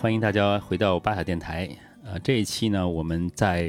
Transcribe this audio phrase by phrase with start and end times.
[0.00, 1.68] 欢迎大家回到巴塔电台。
[2.02, 3.64] 呃，这一期呢，我们在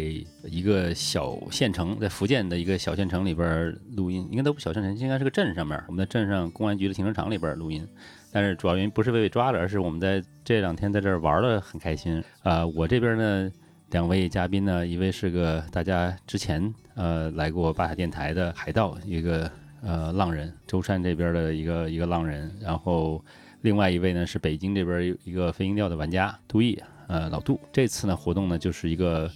[0.45, 5.77] 一个小县城，在福建的一个小县城里边录音，应该都不小县城，应该是个镇上面。
[5.89, 7.85] 我们在镇上公安局的停车场里边录音，
[8.31, 12.23] 但是主要原因不是被抓了，而是我们在这两天在这儿玩的很开心。
[12.43, 13.51] 啊，我这边呢，
[13.89, 19.51] 两位嘉宾呢，一位是个大家之前呃来过巴塔电台的海盗，一个
[19.81, 23.21] 呃浪人，舟山这边的一个一个浪人，然后
[23.61, 26.77] 另外一位呢是北京这边一个飞鹰钓的玩家杜毅。
[27.07, 29.29] 呃，老杜，这次呢活动呢就是一个，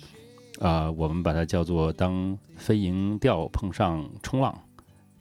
[0.60, 4.58] 呃，我们把它叫做当飞蝇钓碰上冲浪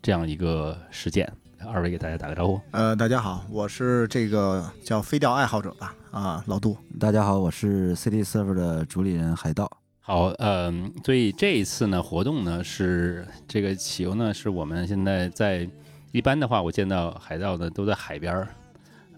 [0.01, 1.31] 这样一个事件。
[1.67, 2.61] 二位给大家打个招呼。
[2.71, 6.77] 呃，大家好，我是这个叫飞钓爱好者吧，啊，老杜。
[7.01, 9.71] 大家好，我是 City Server 的主理人海盗。
[10.01, 15.69] 好，嗯，所以这一次呢活动呢是这个起游呢是我们现在在
[16.13, 18.47] 一般的话，我见到海盗呢都在海边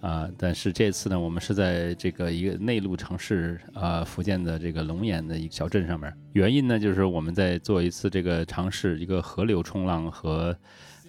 [0.01, 6.13] 啊，但是这次呢，我们是在这个一个内陆城市啊，福建的这个龙岩的一个小镇上面。
[6.33, 10.57] 原因呢，就是我们在做一次这个尝试，一个河流冲浪和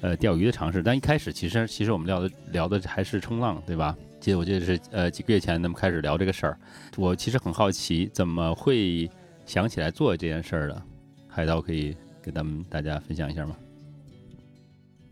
[0.01, 0.81] 呃钓鱼的尝试。
[0.81, 3.95] 但一开始其实其实我们聊的聊的还是冲浪，对吧？
[4.19, 6.57] 记得我记得是呃几个月前咱们开始聊这个事儿。
[6.95, 9.07] 我其实很好奇，怎么会
[9.45, 10.81] 想起来做这件事儿的？
[11.27, 13.55] 海盗可以给咱们大家分享一下吗？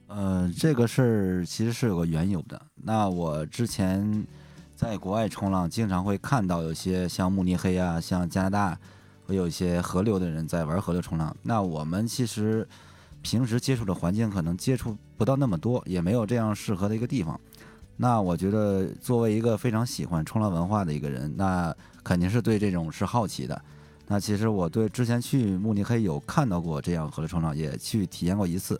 [0.07, 2.61] 呃，这个事儿其实是有个缘由的。
[2.75, 4.25] 那我之前
[4.75, 8.79] 在国外冲浪，经常会看到有些像慕尼黑啊，像加拿大，
[9.25, 11.35] 会有一些河流的人在玩河流冲浪。
[11.41, 12.67] 那我们其实
[13.23, 17.39] 平时接触的环境可能接触不到那么多，也没有这样适合的一个地方。
[17.97, 23.59] 那我觉得作为一个非常喜欢冲浪文化的一个人，那肯定是对这种是好奇的。
[24.07, 28.79] 那其实我对之前去慕尼黑有看到过这样河流冲浪，也去体验过一次。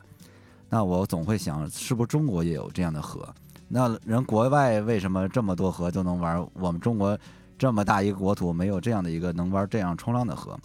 [0.76, 3.26] 那我总会想，是不是中国也有这样的河？
[3.70, 6.46] 那人国外为什么这么多河都能玩？
[6.52, 7.18] 我们中国
[7.58, 10.60] 这么大一个国土，没有这样的一个能玩这样冲浪的河？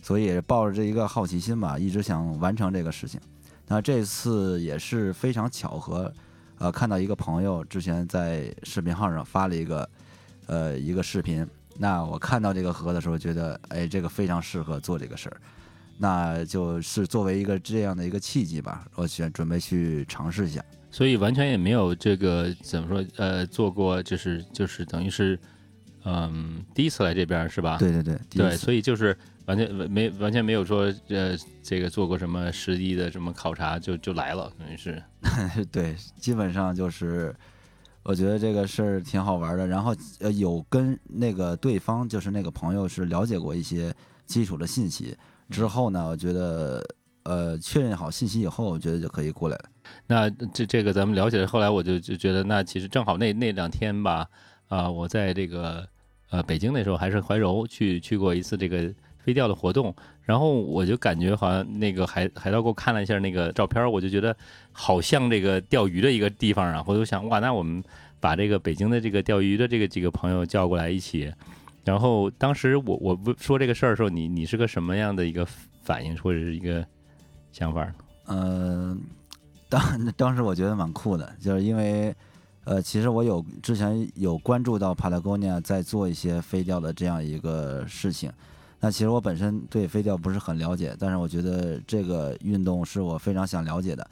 [0.00, 3.20] 所以抱着这一个好奇心吧，一直想完成这个事情。
[3.66, 6.14] 那这次也是非常巧合，
[6.58, 9.90] 呃，看到一个朋友之前在视频号上发了一个，
[10.46, 11.44] 呃，一个视频。
[11.76, 15.36] 那我看到这个河的时候，觉得，哎，这个非常适合做这个事儿。
[15.98, 25.38] 那就是作为一个这样的一个契机吧，我选准备去尝试一下，所以完全也没有这个怎么说呃做过，就是就是等于是
[26.04, 27.78] 嗯第一次来这边是吧？
[27.78, 35.02] 对对对对，所以就是完全没完全没有说呃这个做过什么实地的什么考察就就来了，等于是
[35.72, 37.34] 对，基本上就是
[38.02, 43.94] 我觉得这个事儿挺好玩的，然后呃有跟那个对方就是那个朋友是了解过一些
[44.26, 45.16] 基础的信息。
[45.50, 46.84] 之后呢，我觉得，
[47.22, 49.64] 呃，确认好信息以后，我觉得就可以过来了。
[50.06, 54.28] 那这这个咱们了解，后来我就就觉得，那其实正好那那两天吧，
[54.68, 55.86] 啊，我在这个
[56.30, 64.36] 呃北京那时候还是怀柔去去过一次这个飞钓的活动，然后我就感觉好像那个海海盗给我看了一下那个照片，我就觉得
[64.72, 67.82] 好像这个钓鱼的一个地方啊，我就想哇，那我们
[68.18, 71.32] 把这个北京的这个钓鱼的这个几个朋友叫过来一起。
[71.86, 75.46] 然后当时我我不说这个事儿的时候，你你是个什么样的一个
[75.84, 76.84] 反应或者是一个
[77.52, 77.90] 想法？
[78.26, 79.00] 嗯，
[79.68, 82.12] 当当时我觉得蛮酷的，就是因为
[82.64, 88.32] 呃，其实我有之前有关注到 Patagonia 在做一些飞钓的这样一个事情。
[88.80, 94.04] 那其实我本身对飞钓不是很了解，但是我觉得这个运动是我非常想了解的。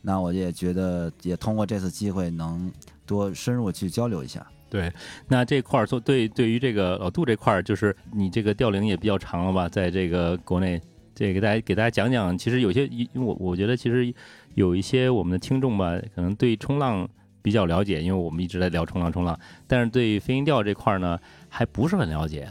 [0.00, 2.70] 那我也觉得也通过这次机会能
[3.04, 4.46] 多深入去交流一下。
[4.76, 4.92] 对，
[5.28, 9.66] 那这块儿做对对于这个老杜这块儿，就是你这个钓龄也比较长了吧？
[9.66, 10.78] 在这个国内，
[11.14, 14.12] 这给大家给大家讲讲，其实有些，因为我我觉得其实
[14.54, 17.08] 有一些我们的听众吧，可能对冲浪
[17.40, 22.46] 比较了解，因为我们一直在聊冲浪冲浪，但是对飞行钓这块儿呢，还不是很了解。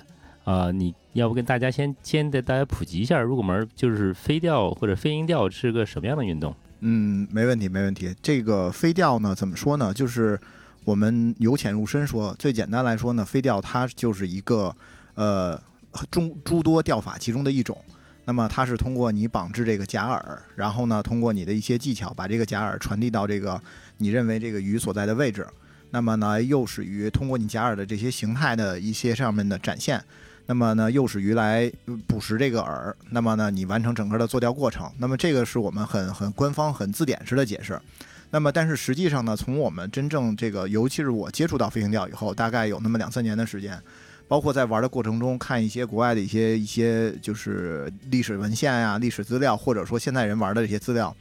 [0.45, 6.55] 啊，你要不跟大家先先带大家普及一下，入门，就是飞钓或者飞鹰钓是个什么样的运动？
[6.79, 8.15] 嗯，没问题，没问题。
[8.19, 9.93] 这个飞钓呢，怎么说呢？
[9.93, 10.39] 就是。
[10.85, 14.73] 我们由浅入深说，最简单来说呢，飞钓它就是一个，
[15.15, 15.59] 呃，
[16.11, 17.75] 众诸多钓法其中的一种。
[18.25, 20.23] 那么它是通过你绑制这个假饵，
[20.55, 23.59] 然后呢，通过你的一些技巧，把这个假饵传递到这个
[23.97, 25.47] 你认为这个鱼所在的位置。
[25.89, 30.03] 那么呢，诱使鱼通过你假饵的这些形态的一些上面的展现，
[30.45, 31.71] 那么呢，诱使鱼来
[32.05, 32.93] 捕食这个饵。
[33.09, 34.91] 那么呢，你完成整个的做钓过程。
[34.99, 37.79] 那么这个是我们很很官方、很字典式的解释。
[38.31, 43.81] 那么，但是实际上呢，从我们真正这个，尤其是我接触到飞行钓以后，大概有那么两三年的时间，
[44.27, 51.15] 包括在玩的过程中看一些国外的一些一些就是历史文献呀、历史资料，或者说现在人玩的这些资料，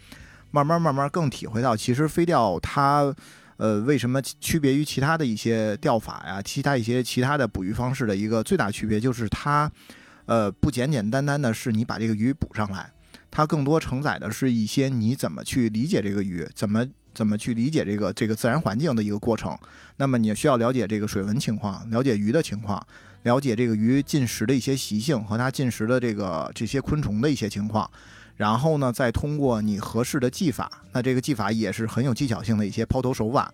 [0.51, 3.15] 慢慢慢慢更体会到，其实飞钓它，
[3.59, 9.71] 呃，为什么区别于其他的一些钓法呀，其他一些其他的捕鱼方式的一个最大区别就是它，
[10.27, 12.91] 呃，不简简单单的是你把这个鱼捕上来，
[13.37, 19.59] 它更多承载的是一些你怎么去理解这个鱼，怎么怎么去理解这个这个自然环境的一个过程。
[19.97, 22.81] 那么你需要了解这个水文情况，了解鱼的情况，
[23.25, 27.91] 了解这个鱼进食的一些习性和它进食的这个这些昆虫的一些情况。
[28.37, 33.53] 然后呢，再通过你合适的技法，那这个技法也是很有技巧性的一些抛投手法。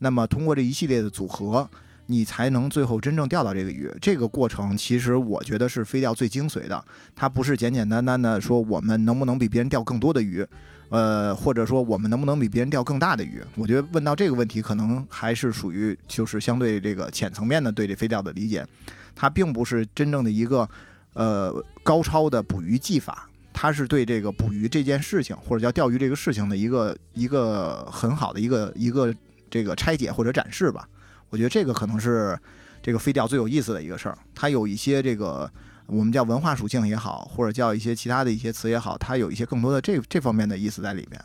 [0.00, 1.70] 那么通过这一系列的组合，
[2.10, 3.88] 你才能最后真正钓到这个鱼。
[4.00, 6.84] 这个过程其实我觉得是飞钓最精髓的，
[7.14, 10.44] 它不是简简单单的说我们能不能比别人钓更多的鱼，
[10.88, 13.40] 呃，或者说我们能不能比别人钓更大的鱼。
[13.54, 18.66] 我觉得问到这个问题，可能还是属于就是相对这个浅层面的对这飞钓的理解，
[19.14, 20.68] 它并不是真正的一个
[21.14, 23.28] 呃高超的捕鱼技法。
[23.52, 29.14] 它是对这个捕鱼这件事情，或者叫钓鱼这个事情的一个一个很好的一个一个
[29.50, 30.88] 这个拆解或者展示吧。
[31.30, 32.38] 我觉得这个可能是
[32.82, 34.18] 这个飞钓最有意思的一个事儿。
[34.34, 35.50] 它有一些这个
[35.86, 41.20] 我们叫文化属性也好，或者叫一些其他的一些词也好，它有一些更多的这这方面的意思在里面。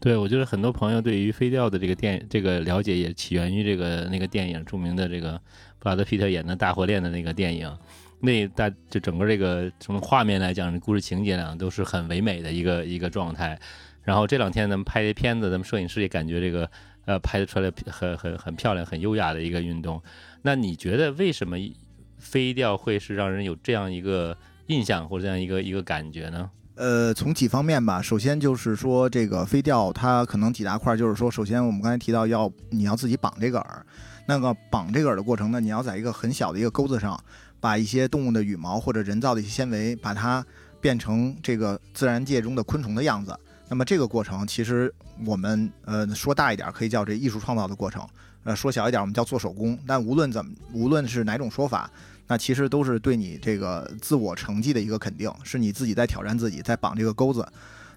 [0.00, 5.40] 对，我觉得很多朋友对于飞钓的这个电这个了解也起源于这个那个电影，著名的这个
[5.78, 7.74] 布拉德皮特演的《大火链》的那个电影。
[8.20, 13.58] 那大就整个这个从画面来讲，故事情节呢都是很唯美的一个一个状态。
[14.02, 16.70] 然后这两天咱们拍的片子，咱们摄影师也感觉这个
[17.04, 20.02] 呃拍得出来很很很漂亮、很优雅的一个运动。
[20.42, 21.56] 那你觉得为什么
[22.18, 24.36] 飞钓会是让人有这样一个
[24.66, 26.50] 印象或者这样一个一个感觉呢？
[26.76, 28.02] 呃，从几方面吧。
[28.02, 33.64] 首先就是说这个飞钓它可能几大块，就是说首先我们刚才提到要你要自己绑这个饵，
[34.26, 37.18] 那个绑这个饵的过程呢，你要在一个很小的一个钩子上。
[37.60, 40.44] 把一些动物的羽毛或者人造的一些纤维，把它
[40.82, 43.34] 变成这个自然界中的昆虫的样子。
[43.74, 44.94] 那么这个过程，其实
[45.26, 48.06] 我们呃说大一点，可以叫这艺术创造的过程；
[48.44, 49.76] 呃说小一点，我们叫做手工。
[49.84, 51.90] 但无论怎么，无论是哪种说法，
[52.28, 57.44] 那其实都是对你这个自我成绩的一个肯定，是你自己在挑战自己，在绑这个钩子。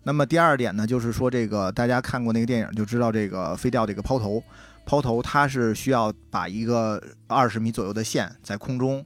[0.02, 4.44] 那么第二点呢，就是说这个大家看过那个电影就知道，这个飞钓这个抛投，
[4.84, 9.06] 抛投它是需要把一个二十米左右的线在空中。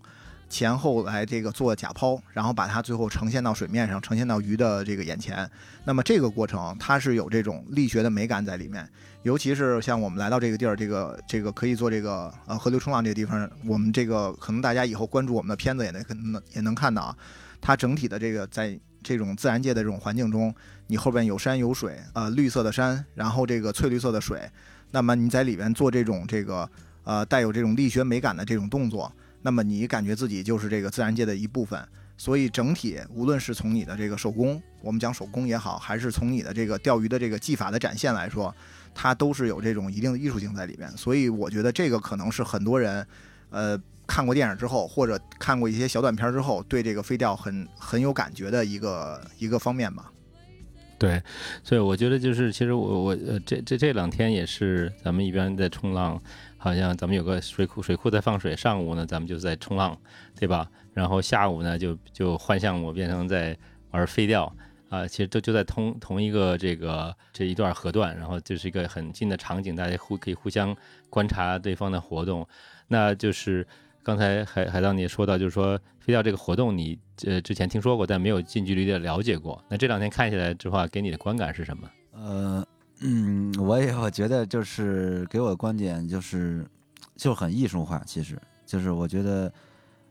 [0.51, 5.49] 前后来这个做假抛，然后把它最后呈现到水面上，呈现到鱼的这个眼前。
[5.85, 8.87] 那么这个过程它是有这种力学的美感在里面，
[9.23, 17.17] 尤其是像我们来到这个地儿，这个这个可以做这个呃河流冲浪这个地方，我们这个可能大家以后关注我们的片子也能可能也能看到啊，
[17.61, 20.53] 它整体的这个在这种自然界的这种环境中，
[20.87, 24.41] 你后边有山有水，呃绿色的山，然后这个翠绿色的水，
[24.91, 26.69] 那么你在里边做这种这个
[27.05, 29.09] 呃带有这种力学美感的这种动作。
[29.41, 31.83] 那么你感觉自己就是这个自然界的一部分，
[32.17, 38.53] 所以整体无论是从你的这个手工，我们讲手工也好，还是从你的这个钓鱼的这个技法的展现来说，
[38.93, 40.89] 它都是有这种一定的艺术性在里边。
[40.95, 43.05] 所以我觉得这个可能是很多人，
[43.49, 50.11] 呃，看过电影之后，或者看过一些小短片之后，对这个飞钓很很有感觉的一个一个方面吧。
[50.99, 51.19] 对，
[51.63, 56.21] 所以我觉得就是，其实我我呃这这这两天也是咱们一边在冲浪。
[56.63, 58.55] 好像咱们有个水库，水库在放水。
[58.55, 59.97] 上午呢，咱们就在冲浪，
[60.39, 60.69] 对吧？
[60.93, 63.57] 然后下午呢，就就换项目，变成在
[63.89, 64.45] 玩飞钓
[64.87, 65.07] 啊。
[65.07, 70.77] 其实都就在同同一个这个这一段河段，然后就是一个很近的场景，大家互可以互相
[71.09, 72.47] 观察对方的活动。
[72.87, 73.65] 那就是
[74.03, 76.95] 刚才海海盗你也说到，就是说飞钓这个活动，你
[77.25, 79.59] 呃之前听说过，但没有近距离的了解过。
[79.67, 81.89] 那这两天看下来之后，给你的观感是什么？
[82.13, 82.63] 呃。
[83.03, 86.65] 嗯，我也我觉得就是给我的观点就是，
[87.15, 88.01] 就很艺术化。
[88.05, 89.51] 其实就是我觉得，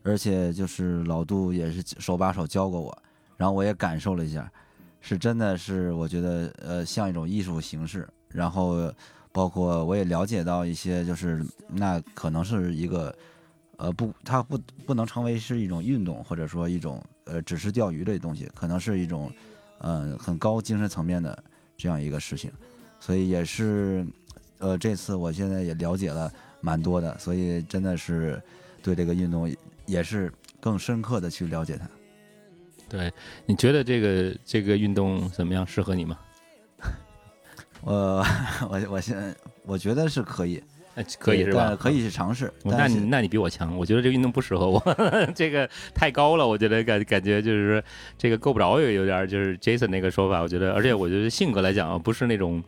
[0.02, 3.02] 而且就是老杜也是手把手教过我，
[3.36, 4.50] 然后我也感受了一下，
[5.00, 8.08] 是真的是我觉得呃像一种艺术形式。
[8.28, 8.92] 然后
[9.32, 13.14] 包括我也了解到一些，就是那可能是一个
[13.76, 19.32] 呃不，它不不能成为是一种运动，或者说一种呃只是钓鱼的东西，可能是一种
[19.78, 21.40] 嗯很高精神层面的
[21.76, 22.50] 这样一个事情。
[23.00, 24.06] 所以也是，
[24.58, 28.40] 呃，这次我现在也了解了蛮多的，所以真的是
[28.82, 29.52] 对这个运动
[29.86, 31.88] 也是更深刻的去了解它。
[32.88, 33.12] 对，
[33.46, 35.66] 你觉得这个这个运动怎么样？
[35.66, 36.18] 适合你吗？
[37.82, 38.24] 我
[38.68, 40.62] 我我现在我觉得是可以。
[41.18, 41.76] 可以是吧？
[41.76, 42.52] 可以去尝试。
[42.64, 44.82] 那你那你比我强，我觉得这个运动不适合我，
[45.34, 47.82] 这个太高了，我觉得感感觉就是
[48.18, 52.62] 这个够不着，有有点就是 Jason 那个说法，我觉得，而且我觉得性格来讲啊，不是那种，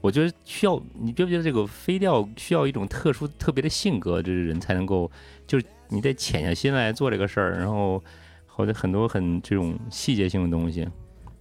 [0.00, 5.10] 我觉得需要你觉不觉得这个飞钓需要一种特殊特别的性格，就是人才能够，
[5.46, 8.02] 就是你得潜下心来做这个事儿，然后
[8.46, 10.88] 或者很多很这种细节性的东西。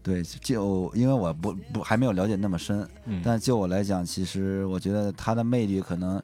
[0.06, 6.22] 对，就因为我不不还没有了解那么深，嗯，但就我来讲，其实我觉得它的魅力可能，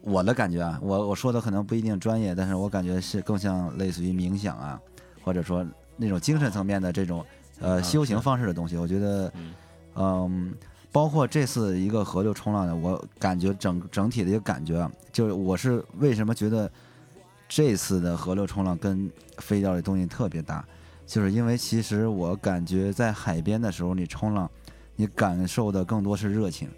[0.00, 4.80] 我的感觉啊，我我说的可能不一定专业，但是我感觉是更像类似于冥想啊，
[5.22, 5.64] 或者说
[5.96, 7.24] 那种精神层面的这种
[7.60, 8.76] 呃啊修行方式的东西。
[8.76, 9.54] 我觉得，嗯。
[10.00, 10.54] 嗯，
[10.92, 16.70] 包括这次一个河流冲浪的，我感觉整整体的一个感觉啊，就是我是为什么觉得
[17.48, 20.64] 这次的河流冲浪跟飞钓的东西特别搭，
[21.08, 24.48] 就是因为其实我感觉在海边的时候，你冲浪，
[24.94, 26.68] 你感受的更多是热情，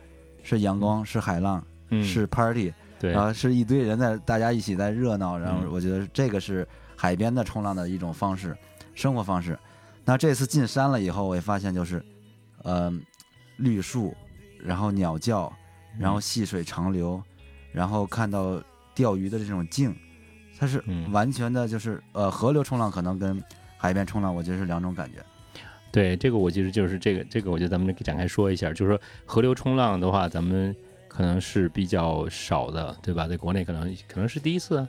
[0.45, 3.11] 是阳光，是海浪，嗯是 party，对。
[3.11, 5.73] 然后是一堆人在大家一起在热闹，然后嗯。
[5.73, 8.57] 我觉得这个是海边的冲浪的一种方式，
[8.95, 9.59] 生活方式。
[10.05, 12.01] 那这次进山了以后，我也发现就是，
[12.63, 12.89] 呃，
[13.57, 14.15] 绿树，
[14.63, 15.53] 然后鸟叫，
[15.99, 17.21] 然后细水长流，
[17.73, 18.63] 然后看到
[18.95, 19.93] 钓鱼的这种静，
[20.57, 21.11] 它是嗯。
[21.11, 23.43] 完全的就是呃河流冲浪可能跟
[23.81, 25.21] 海边冲浪，我觉得是两种感觉。
[25.91, 30.77] 对，这个我其实就是这个这个，我觉得咱们展开说一下，就是说河流冲浪的话，咱们
[31.09, 33.27] 可能是比较少的，对吧？
[33.27, 34.87] 在国内可能可能是第一次，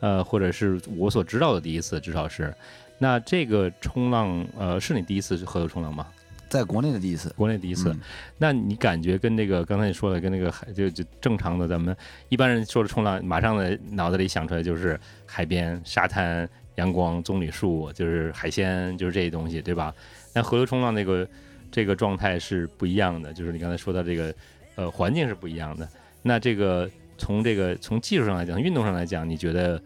[0.00, 2.54] 呃，或者是我所知道的第一次，至少是。
[2.98, 6.06] 那这个冲浪，呃，是你第一次河流冲浪吗？
[6.48, 7.92] 在国内的第一次，国内第一次。
[7.92, 8.00] 嗯
[8.38, 11.94] 那你感觉跟那个刚才你说的，跟那个海就就正常的咱们
[12.28, 19.92] 一般人说的冲浪，马上的脑子里想出来就是海边、沙滩、阳光、棕榈树，就是海鲜，就是这些东西，对吧？
[20.32, 21.28] 那河流冲浪那个
[21.70, 24.34] 这个状态是不一样的，就是你刚才说到这个
[24.76, 25.86] 呃环境是不一样的。
[26.22, 29.80] 那这个从这个从技术上来讲，运动上来讲，你觉得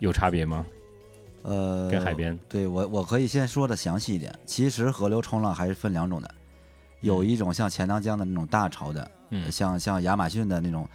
[0.00, 0.66] 有差别吗？
[1.42, 2.38] 呃，跟海边？
[2.48, 4.32] 对我，我可以先说的详细一点。
[4.44, 6.28] 其实河流冲浪还是分两种的，
[7.00, 10.88] 有一种像钱塘江的那种大潮的，嗯，像像亚马逊的那种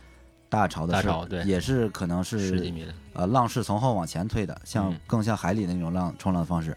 [0.49, 6.75] 大潮的是，大潮对也是可能是十几米的，呃浪是从后往前推的，像嗯更像海里的那种浪冲浪方式。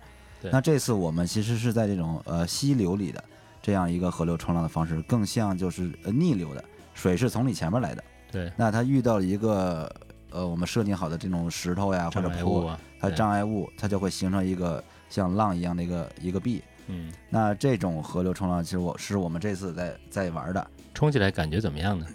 [0.51, 3.23] 那这次我们其实是在这种呃溪流里的
[3.61, 8.03] 这样一个河流冲浪的方式，更像就是呃逆流的，水是从你前面来的。
[8.33, 9.95] 对，那它遇到了一个
[10.31, 16.63] 呃我们设定好的这种石头呀或者坡，啊，它障碍物，它就会形成一个像浪一样的一个一个壁。
[16.87, 22.07] 嗯，那这种河流冲浪，其实我是我们这次在在玩的，冲起来感觉怎么样呢？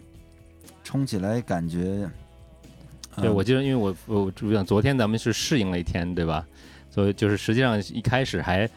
[0.86, 2.10] 冲起来感觉，
[3.18, 6.46] 对，呃我记得，因为我我我想昨天咱们是适应了一天，对吧？
[6.90, 8.70] 所以就是实际上一开始还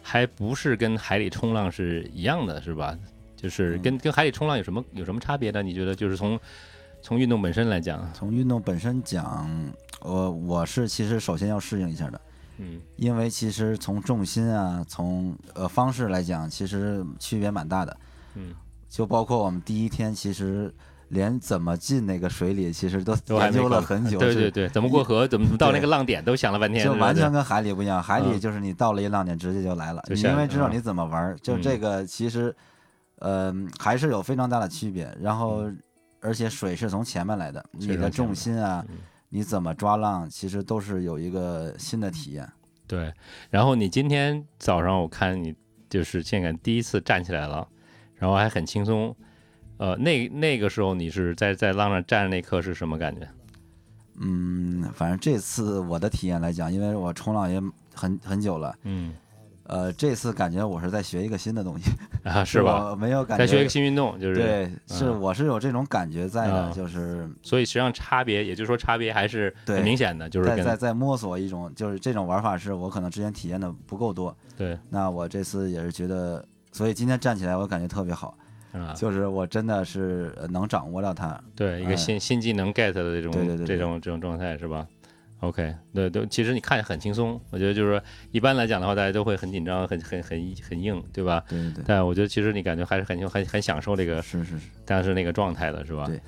[0.00, 2.96] 还不是跟海里冲浪是一样的，是吧？
[3.34, 5.62] 就是跟跟海里冲浪有什么有什么差别呢？
[5.62, 6.38] 你觉得就是从
[7.02, 12.20] 从运动本身来讲，从运动本身讲，我我是其实首先要适应一下的，
[12.58, 17.96] 嗯因为其实从重心啊，从呃方式来讲，其实区别蛮大的。
[18.34, 18.54] 嗯，
[18.88, 20.72] 就包括我们第一天，其实
[21.14, 28.02] 连怎么进那个水里，其实都研究了很久，对对对，怎么过河，怎么到那个浪点，都想了半天，就完全跟海里不一样。
[28.02, 31.38] 海里嗯就是你到了一浪点，直接就来了，你因为知道你怎么玩儿。
[31.40, 32.54] 就嗯这个其实，
[33.20, 35.10] 嗯，还是有非常大的区别。
[35.20, 35.70] 然后，
[36.20, 38.96] 而且水是从前面来的，你的重心啊，嗯
[39.28, 42.46] 你怎么抓浪，其实都是有一个新的体验。
[42.86, 43.12] 对。
[43.50, 45.54] 然后你今天早上我看你
[45.88, 47.66] 就是现在第一次站起来了，
[48.16, 49.14] 然后还很轻松。
[49.76, 53.28] 呃，那那个时候你是在在浪上站着那刻是什么感觉？
[54.20, 57.60] 嗯，反正这次我的体验来讲，因为我冲浪也
[57.94, 59.12] 很很久了，嗯
[59.64, 61.90] 呃，这次感觉我是在学一个新的东西，
[62.22, 62.90] 啊，是吧？
[62.92, 63.44] 我没有感觉。
[63.44, 78.36] 在学一个新运动，就是对，是嗯我是有这种感觉在的，啊就是所以实际上差别，也就是说差别还是很明显的，就是在在在摸索一种，就是这种玩法是我可能之前体验的不够多，对那我这次也是觉得，所以今天站起来我感觉特别好，
[78.74, 83.32] 啊，就是我真的是呃能掌握到它，对一个哎新新技能 get 的这种
[83.64, 84.86] 这种这种状态是吧
[85.40, 88.02] ？OK，对对，其实你看着很轻松，我觉得就是说
[88.32, 91.44] 一般来讲的话，大家都会很紧张，很很很很硬，对吧？
[91.48, 96.06] 对对对，但我觉得其实你感觉还是很很很享受这个是是是，当时那个状态的是吧？
[96.06, 96.20] 对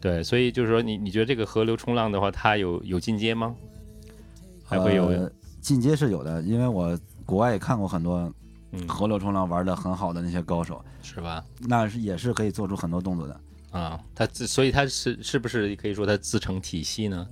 [0.00, 3.54] 对，所以就是说你你觉得这个河流冲浪的话，它有有进阶吗？
[4.64, 5.30] 还会有呃
[5.60, 8.32] 进阶是有的，因为我国外也看过很多
[8.72, 11.44] 嗯，河流冲浪玩的很好的那些高手，是吧？
[11.60, 13.40] 那是也是可以做出很多动作的。
[13.70, 17.26] 啊，他自所以他是是不是可以说他自成体系呢？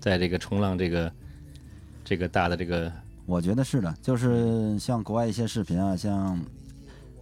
[0.00, 1.12] 在这个冲浪这个
[2.04, 2.90] 这个大的这个
[3.26, 6.40] 我觉得是的，就是像国外一些视频啊，像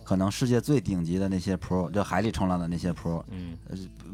[0.05, 3.57] 可能世界最顶级的那些 pro，就海里冲浪的那些 pro，嗯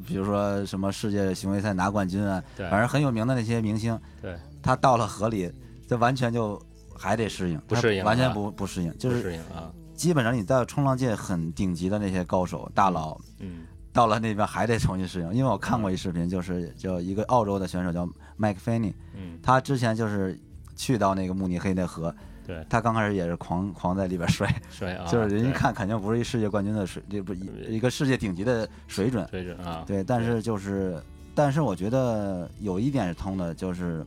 [0.07, 5.51] 比如说什么世界巡回赛拿冠军啊，反正很有名的那些明星，对他到了河里，
[5.87, 6.61] 这完全就
[6.97, 15.35] 还得适应，不适应完全啊不不适应，就是适应啊基本上你在冲浪界很顶级的那些高手大佬，嗯到了那边还得重新适应。
[15.35, 20.38] 因为我看过一视频，就是叫一个澳洲的选手叫麦克菲尼，嗯他之前就是
[20.75, 22.15] 去到那个慕尼黑那河，
[22.47, 29.26] 对，他刚开始也是狂狂在里边摔，摔啊， 就是人一看肯定不是一世界冠军的水，这不一一个世界顶级的水准。
[29.31, 31.03] 水准啊，对，但是就是，
[31.35, 34.05] 但是我觉得有一点是通的，就是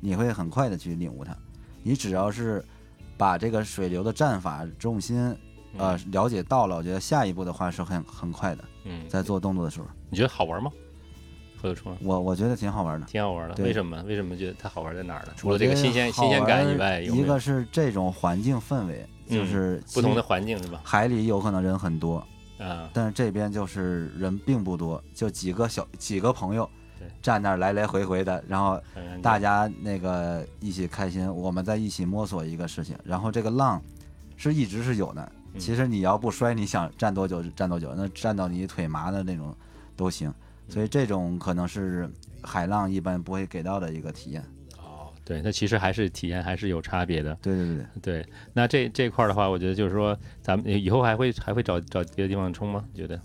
[0.00, 1.36] 你会很快的去领悟它。
[1.82, 2.64] 你只要是
[3.16, 5.18] 把这个水流的战法重心
[5.76, 10.70] 呃嗯了解到了，我觉得下一步的话是很很快的，嗯，在做动作的时候，你觉得好玩吗？
[12.00, 13.06] 我我觉得挺好玩的。
[13.08, 14.00] 挺好玩的，为什么？
[14.06, 15.32] 为什么觉得它好玩在哪儿呢？
[15.36, 20.80] 除了这个新鲜新鲜感以外，一个是这种环境氛围，就嗯是不同的环境是吧？
[20.84, 22.24] 海里有可能人很多，
[22.58, 26.77] 啊，但是这边就是人并不多，就几个小几个朋友对
[27.22, 28.80] 站那儿来来回回的，然后
[29.22, 33.82] 大家那个一起开心，我们在一起摸索一个事情，然后这个浪
[34.36, 35.22] 是一直是有的。
[35.54, 39.52] 嗯其实你要不摔，你想站多久站多久，那站到你腿麻的那种
[39.96, 40.32] 都行。
[40.68, 42.08] 所以这种可能是
[42.42, 44.42] 海浪一般不会给到的一个体验。
[44.76, 47.34] 哦，对，那其实还是体验还是有差别的。
[47.40, 52.84] 对对对对，对，那这这块儿的话，我觉得就是说，咱们以后还会还会找找别的地方冲吗？
[52.94, 53.18] 觉得？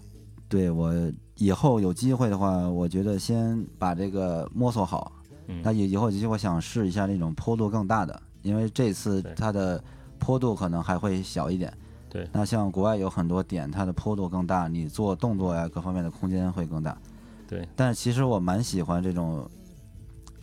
[0.47, 0.89] 对我
[1.37, 5.11] 以后有机会的话，我觉得先把这个摸索好。
[5.47, 9.83] 嗯那以以后有机会想试一下那种坡度更大的，因为这次它的
[10.17, 11.71] 坡度可能还会小一点。
[12.09, 16.97] 对那像国外有很多点，它的坡度更大，你做动作呀各方面的空间会更大。
[17.45, 19.49] 对，但其实我蛮喜欢这种，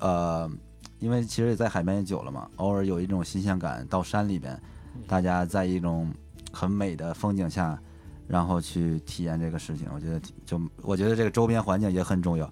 [0.01, 0.51] 呃，
[0.99, 4.53] 因为其实也在海边也久了嘛，偶尔有一种新鲜感，到山里边，
[4.95, 6.13] 嗯大家在一种
[6.53, 7.81] 很美的风景下，
[8.31, 12.49] 然后去体验这个事情，我觉得就我觉得这个周边环境也很重要。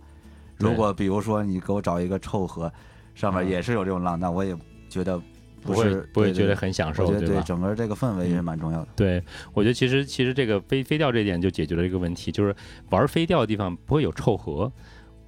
[0.56, 2.73] 如果比如说你给我找一个臭河，
[3.14, 4.56] 上面嗯也是有这种浪，那我也
[4.88, 5.20] 觉得
[5.62, 7.42] 不会是不会觉得很享受，我觉得对吧？
[7.42, 8.88] 整个这个氛围也是蛮重要的。
[8.97, 9.23] 对，
[9.54, 12.52] 我觉得其实其实这个飞飞钓这点就解决了一个问题，就是
[12.90, 14.73] 玩飞钓的地方不会有臭河，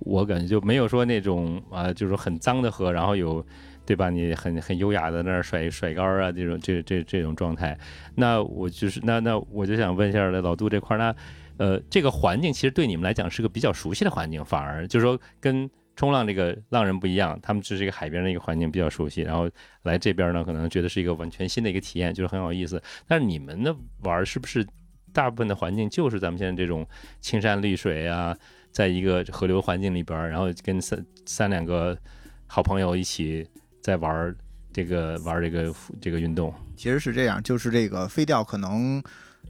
[0.01, 3.45] 我感觉就没有说那种啊，就是很脏的河，然后有。
[3.91, 4.09] 对吧？
[4.09, 7.77] 你很很优雅的那儿甩甩杆儿啊，这种这这这种状态，
[8.15, 11.17] 那我就是那那我就想问一下老杜这块儿，那
[11.57, 19.51] 呃这个环境其实对你们来讲是个比较熟悉的环境，反而就是说跟冲浪这个浪人不一样，他们只是一个海边的一个环境比较熟悉，然后
[19.83, 22.81] 来这边呢可能觉得是一个完全新的一个体验，就是很有意思。
[23.09, 23.75] 但是你们的
[24.05, 24.65] 玩是不是
[25.13, 26.87] 大部分的环境就是咱们现在这种
[27.21, 28.37] 青山绿水啊，
[28.71, 31.99] 在一个河流环境里边，然后跟三三两个
[32.47, 33.47] 好朋友一起
[33.81, 34.35] 在玩
[34.73, 36.55] 这个玩这个这个运动？
[36.77, 39.03] 其实是这样，就是这个飞钓可能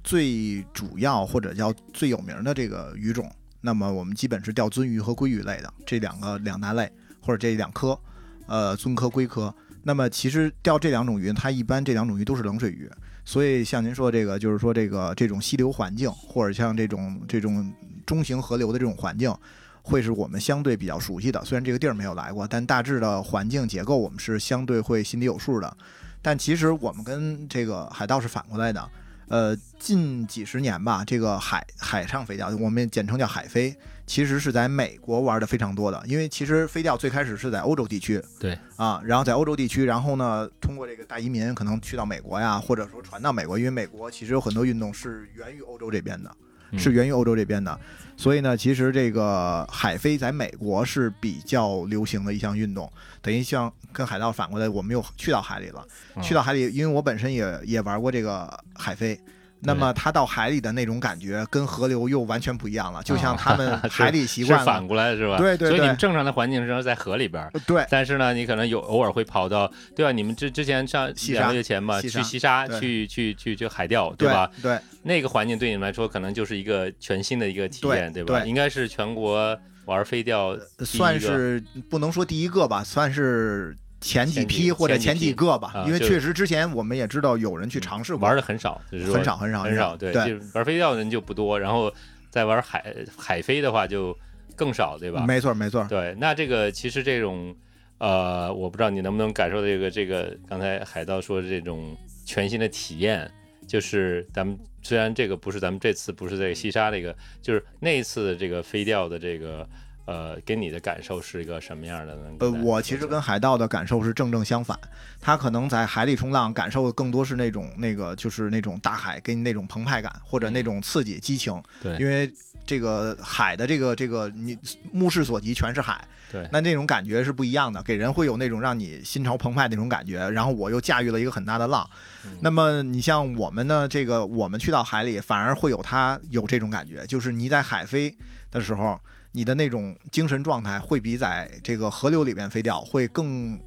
[0.03, 6.91] 最主要或者叫最有名的这个鱼种，那么我们基本是钓鳟鱼和鲑鱼类的这两个两大类，
[7.21, 7.99] 或者这两科，
[8.47, 9.55] 呃，鳟科、龟科。
[9.83, 12.91] 那么其实钓这两种鱼，它一般这两种鱼都是冷水鱼，
[13.25, 17.73] 所以像您说这个，就是说这个这种溪流环境，或者像这种这种
[18.05, 19.35] 中型河流的这种环境，
[19.83, 21.45] 会是我们相对比较熟悉的。
[21.45, 25.77] 虽然这个地儿没有来过，但大致的环境结构我们是相对会心里有数的。
[26.23, 28.91] 但其实我们跟这个海盗是反过来的。
[29.29, 33.73] 呃，近几十年吧，这个海海上飞钓，我们简称叫海飞，
[34.05, 36.03] 其实是在美国玩的非常多的。
[36.05, 47.79] 因为其实飞钓最开始是在欧洲地区，对啊，然后在欧洲地区，然后呢，通过这个大移民可能去到美国呀，或者说传到美国，因为美国其实有很多运动是源于欧洲这边的，嗯是源于欧洲这边的，
[48.17, 55.87] 所以呢，其实这个海飞在美国是比较流行的一项运动，等于像跟海盗反过来，我们又去到海里了。
[56.17, 59.19] 嗯去到海里，因为我本身也也玩过这个海飞。
[59.63, 65.37] 那么它到海里的那种感觉跟河流又完全不一样了，就像他们 海里习惯是反，过来是吧？
[65.37, 70.13] 对对对所以你们正常的环境是在河里边，对但是呢，你可能有偶尔会跑到，对吧？
[70.13, 74.51] 你们之之前上两个月前吧，去西沙去去去去海钓，对吧？？
[74.63, 78.41] 对，那个环境对你们来说可能就是一个全新的一个体验，对吧？
[78.41, 91.93] 对应该是全国玩飞钓算是不能说第一个吧，算是前几批或者前前几个吧因为确实之前我们也知道有人去尝试过，玩的很少，就是说很少很少很少，对，就玩飞钓的人就不多，然后
[92.31, 94.17] 再玩海海飞的话就
[94.57, 95.25] 更少，对吧？
[95.27, 97.55] 没错没错，对，那这个其实这种，
[97.99, 103.31] 呃，我不知道你能不能感受到这个这个刚才海盗说的这种全新的体验，
[103.67, 109.69] 就是咱们虽然这个不是咱们这次不是在西沙这个，就是那一次的这个飞钓的这个，
[110.11, 112.23] 呃，给你的感受是一个什么样的呢？
[112.41, 114.77] 呃，我其实跟海盗的感受是正正相反，
[115.21, 122.29] 他可能在海里冲浪感受的更多是那种那个就是那种大海给你那种澎湃感或者那种刺激激情，对因为
[122.67, 124.59] 这个海的这个这个你
[124.91, 131.89] 目视所及全是海，对那那种感觉是不一样的，给人会有那种让你心潮澎湃那种感觉，然后我又驾驭了一个很大的浪，
[132.25, 138.13] 嗯那么你像我们呢，这个我们去到海里反而会有它有这种感觉，就是你在海飞
[138.51, 138.99] 的时候。
[139.33, 143.59] 你的那种精神状态会比在这个河流里边飞钓会更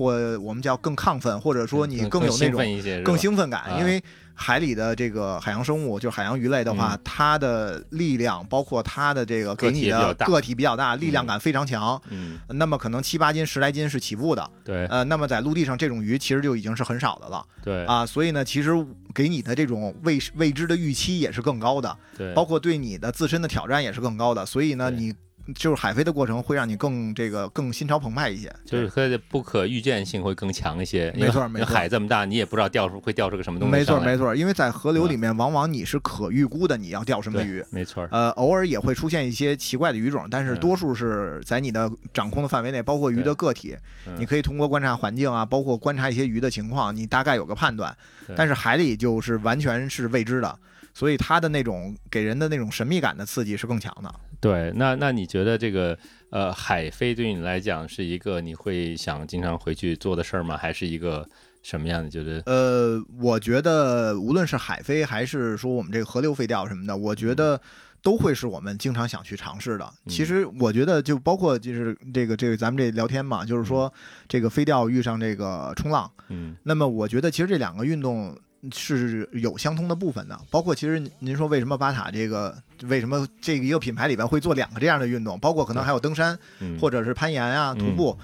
[0.00, 3.76] 或我们叫更亢奋，或者说你更有那种兴奋一些，更兴奋感，啊。
[3.78, 7.00] 因为海里的这个海洋生物，就是海洋鱼类的话，嗯。
[7.04, 12.00] 它的力量，包括它的这个个给你的个体比较大，力量感非常强。
[12.08, 14.86] 嗯，那么可能七八斤、十来斤是起步的，对。
[14.86, 17.44] 呃，那么在陆地上这种鱼其实就已经是很少的了。
[17.62, 17.84] 对。
[17.84, 18.70] 啊，所以呢，其实
[19.12, 25.12] 给你的这种未未知的预期也是更高的，对，包括对你的自身的挑战也是更高的，所以呢，你
[25.54, 31.12] 就是海飞的过程会让你更这个更心潮澎湃一些，就是它的不可预见性会更强一些。
[31.16, 37.64] 没错没错海这么大，你也不知道钓出会钓出个什么东西没错没错，因为在河流里面，往往你是可预估的，你要钓什么鱼。
[37.70, 47.96] 没错，呃，偶尔也会出现一些奇怪的鱼种，但是嗯多数是在你的掌控的范围内，包括鱼的个体，嗯你可以通过观察环境啊，包括观察一些鱼的情况，你大概有个判断。
[48.36, 50.56] 但是海里就是完全是未知的，
[50.94, 54.14] 所以它的那种给人的那种神秘感的刺激是更强的。
[54.40, 55.98] 对，那那你觉得这个
[56.30, 60.56] 呃海飞对你来讲是一个你会想经常回去做的事儿吗？
[60.56, 61.28] 还是一个
[61.62, 62.08] 什么样的？
[62.08, 67.60] 觉得呃，我觉得无论是海飞还是说我们这个河流飞钓什么的，我觉得
[68.02, 69.86] 都会是我们经常想去尝试的。
[70.06, 73.92] 其实我觉得就包括就是这个这个咱们这聊天嘛，就是说
[74.26, 78.34] 这个飞钓遇上这个冲浪，嗯那么我觉得其实这两个运动。
[78.74, 88.18] 是有相通的部分的，包括其实您您说为什么巴塔这个为什么这个一个品牌里边会做两个这样的运动，包括可能还有登山嗯，或者是攀岩啊、徒步，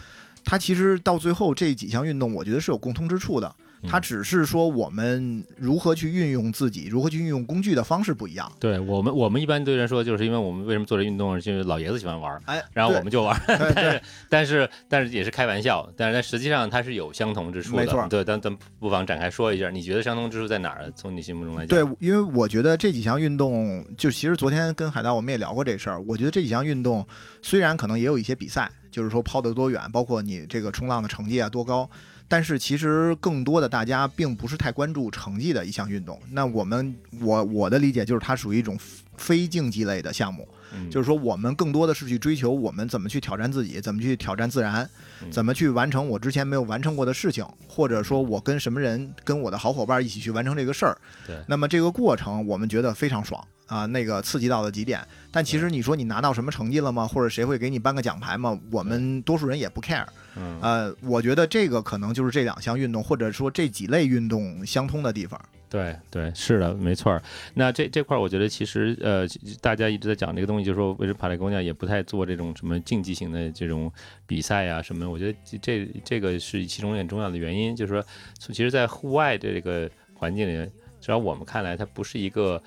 [0.44, 3.54] 它其实到最后这几项运动，我觉得是有共通之处的。
[3.88, 8.50] 它嗯只是说我们如何去运用自己，如何去运用工具的方式不一样。
[8.58, 17.82] 对我们我们一般对人说，就是因为我们为什么做这运动，就是老爷子喜欢玩儿，哎，然后我们就玩但是但是但是也是开玩笑，但是但实际上它是有相同之处的。
[17.82, 20.90] 没错对，咱咱不妨展开说一下，你觉得相同之处在哪儿？
[20.94, 26.00] 从你心目中来讲，对，因为我觉得这几项运动，就其实昨天跟海大我们也聊过这事儿。
[26.06, 27.06] 我觉得这几项运动
[27.42, 31.88] 虽然可能也有一些比赛，就是说抛得多远，包括你这个冲浪的成绩啊多高，
[32.28, 36.20] 但是其实更多的大家并不是太关注成绩的一项运动。
[36.30, 38.78] 那我们我我的理解就是它属于一种
[39.16, 40.46] 非竞技类的项目。
[40.74, 44.88] 嗯就是说，我们更多的是去追求我们怎么去挑战自己，怎么去挑战自然，
[45.22, 50.96] 嗯怎么去完成我之前没有完成过的事情，或者说我跟什么人、跟我的好伙伴一起去完成这个事儿。
[51.26, 55.00] 对那么这个过程我们觉得非常爽啊，那个刺激到了极点。
[55.30, 57.06] 但其实你说你拿到什么成绩了吗？
[57.06, 58.58] 或者谁会给你颁个奖牌吗？
[58.70, 60.06] 我们多数人也不 care。
[60.36, 65.40] 嗯呃，我觉得这个可能就是这两项运动，或者说这几类运动相通的地方。
[65.76, 67.20] 对对，是的，没错。
[67.52, 69.26] 那这这块儿，我觉得其实呃，
[69.60, 73.92] 大家一直在讲这个东西，就是说，为什么帕雷姑娘也不太做这种什么竞技型的这种
[74.26, 75.06] 比赛呀、什么？
[75.10, 78.02] 我觉得这这个是其中很重要的原因，就是说，
[78.38, 80.66] 其实，在户外这个环境里，
[80.98, 82.62] 至少我们看来，它不是一个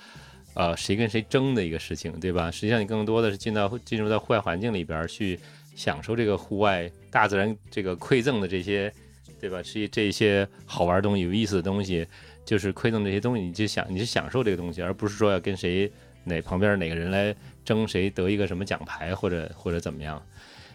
[0.53, 2.51] 呃谁跟谁争的一个事情，对吧？
[2.51, 5.39] 实际上，你更多的是进到进入到户外环境里边儿去
[5.75, 8.93] 享受这个户外大自然这个馈赠的这些，
[9.39, 9.63] 对吧？
[9.63, 12.05] 是这些好玩的东西、有意思的东西。
[12.49, 15.87] 就是馈赠这些东西，你就享你就享受这个东西，而不是说要跟谁
[16.23, 20.19] 哪旁边哪个人来争谁得一个什么奖牌或者或者怎么样，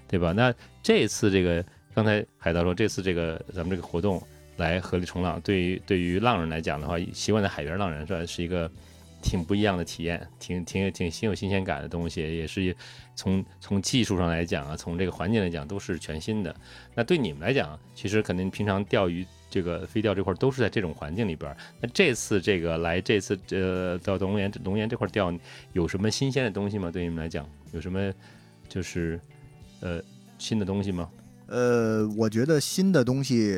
[0.07, 0.31] 对吧？
[0.31, 4.23] 那这次这个刚才海涛说，这次这个咱们这个活动
[4.57, 8.71] 来河里冲浪，对于对于浪人来讲的话，习惯在海边浪人算是一个
[9.21, 12.77] 挺不一样的体验，挺挺挺新有新鲜感的东西，也是
[13.17, 16.55] 从从技术上来讲啊，从这个环境来讲都是全新的。
[16.95, 19.27] 那对你们来讲，其实肯定平常钓鱼。
[19.55, 21.57] 这个飞钓这块都是在这种环境里边儿。
[21.81, 25.33] 那这次这个来这次呃到龙岩龙岩这块钓，
[25.73, 26.91] 有什么新鲜的东西吗？
[26.91, 28.13] 对你们来讲，有什么
[28.69, 29.21] 就是
[29.79, 30.03] 呃
[30.39, 31.09] 新的东西吗？
[31.47, 33.57] 呃，我觉得新的东西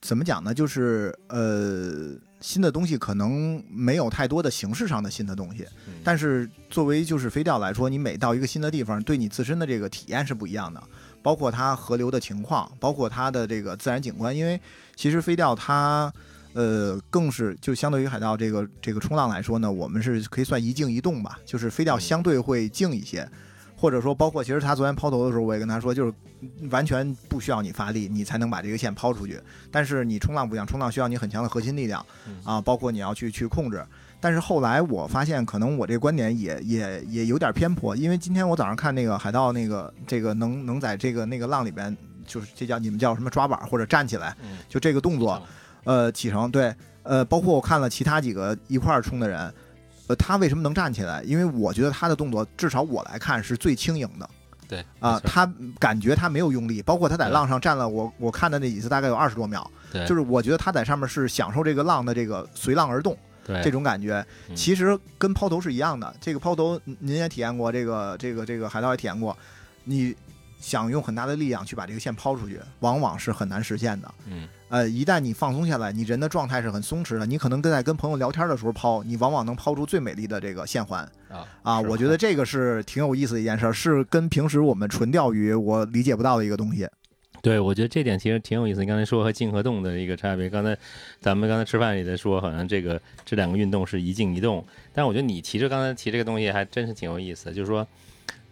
[0.00, 0.54] 怎么讲呢？
[0.54, 10.82] 就是呃，新的东西可能没有太多的形式上的新的东西，嗯但是作为就是飞钓来说，你每到一个新的地方，对你自身的这个体验是不一样的。
[11.22, 14.60] 包括它河流的情况，包括它的这个自然景观，因为
[14.96, 16.12] 其实飞钓它，
[16.52, 23.28] 呃，更是就相对于海盗这个这个冲浪来说呢，我们是可以算一静一动吧，就是飞钓相对会静一些，
[23.76, 26.12] 或者说包括其实他昨天抛投的时候，我也跟他说，就是
[26.70, 29.38] 完全不需要你发力，你才能把这个线抛出去，
[29.70, 32.04] 但是你冲浪不一样，冲浪需要你很强的核心力量
[32.44, 33.84] 啊，包括你要去去控制。
[34.20, 45.42] 但是后来我发现，可能我这观点也也也有点偏颇，因为今天我早上看那个海盗那个这个能能在这个那个浪里边，就是这叫你们叫什么抓板或者站起来，嗯就这个动作，
[45.84, 49.40] 呃，启程对，呃，包括我看了其他几个一块儿冲的人，
[50.06, 51.22] 呃，他为什么能站起来？
[51.22, 54.28] 因为我觉得他的动作，至少我来看是最轻盈的。
[54.68, 63.18] 对啊、他感觉他没有用力，包括他在浪上站了，我我看的那几次大概有二十多秒，对，就是我觉得他在上面是享受这个浪的这个随浪而动。
[63.44, 66.14] 对这种感觉，嗯其实跟抛投是一样的。
[66.20, 69.36] 这个抛投您也体验过，这个这个这个海盗也体验过。
[69.84, 70.14] 你
[70.60, 74.14] 想用很大的力量去把这个线抛出去，往往是很难实现的。
[74.26, 81.80] 嗯，呃，一旦你放松下来，你人的状态是很松弛的，你可能跟在跟朋友聊天的时候抛，你往往能抛出最美丽的这个线环啊啊！
[81.80, 86.86] 我觉得这个是挺有意思的一件事儿，是跟平时我们纯钓鱼我理解不到的一个东西。
[87.42, 88.80] 对，我觉得这点其实挺有意思。
[88.80, 90.76] 你刚才说和静和动的一个差别，刚才
[91.20, 94.64] 咱们刚才吃饭也在说，好像这个这两个运动是一静一动。
[94.92, 97.86] 但是我觉得你提着刚才提这个东西还真是挺有意思的，就是说，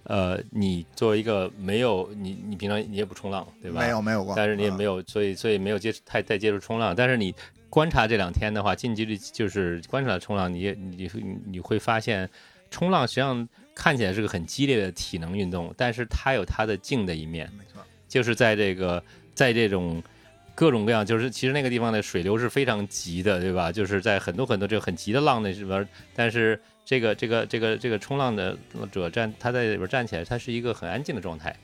[0.04, 3.80] 呃，你作为一个没有你你平常你也不冲浪对吧？
[3.80, 4.96] 没有没有过，但是你也没有。
[4.96, 6.94] 有，所以所以没有接触太太接触冲浪。
[6.96, 7.34] 但是你
[7.68, 12.26] 观察这两天的话，近距离就是观察冲浪，你也你你你会发现，
[12.70, 17.46] 冲浪实际上看起来是个很激烈的体能运动，但是它有它的静的一面。
[17.58, 17.77] 没错，
[18.08, 19.02] 就是在这个
[19.34, 20.02] 在这种
[20.54, 23.70] 各种各样，就是其实那个地方的水流是非常急的，对吧？
[23.70, 28.56] 就是在很多很多这个很急的浪那里边，但是这个这个这个这个冲浪的
[28.90, 31.54] 者站，他在里边站起来，他是一个很安静的状态，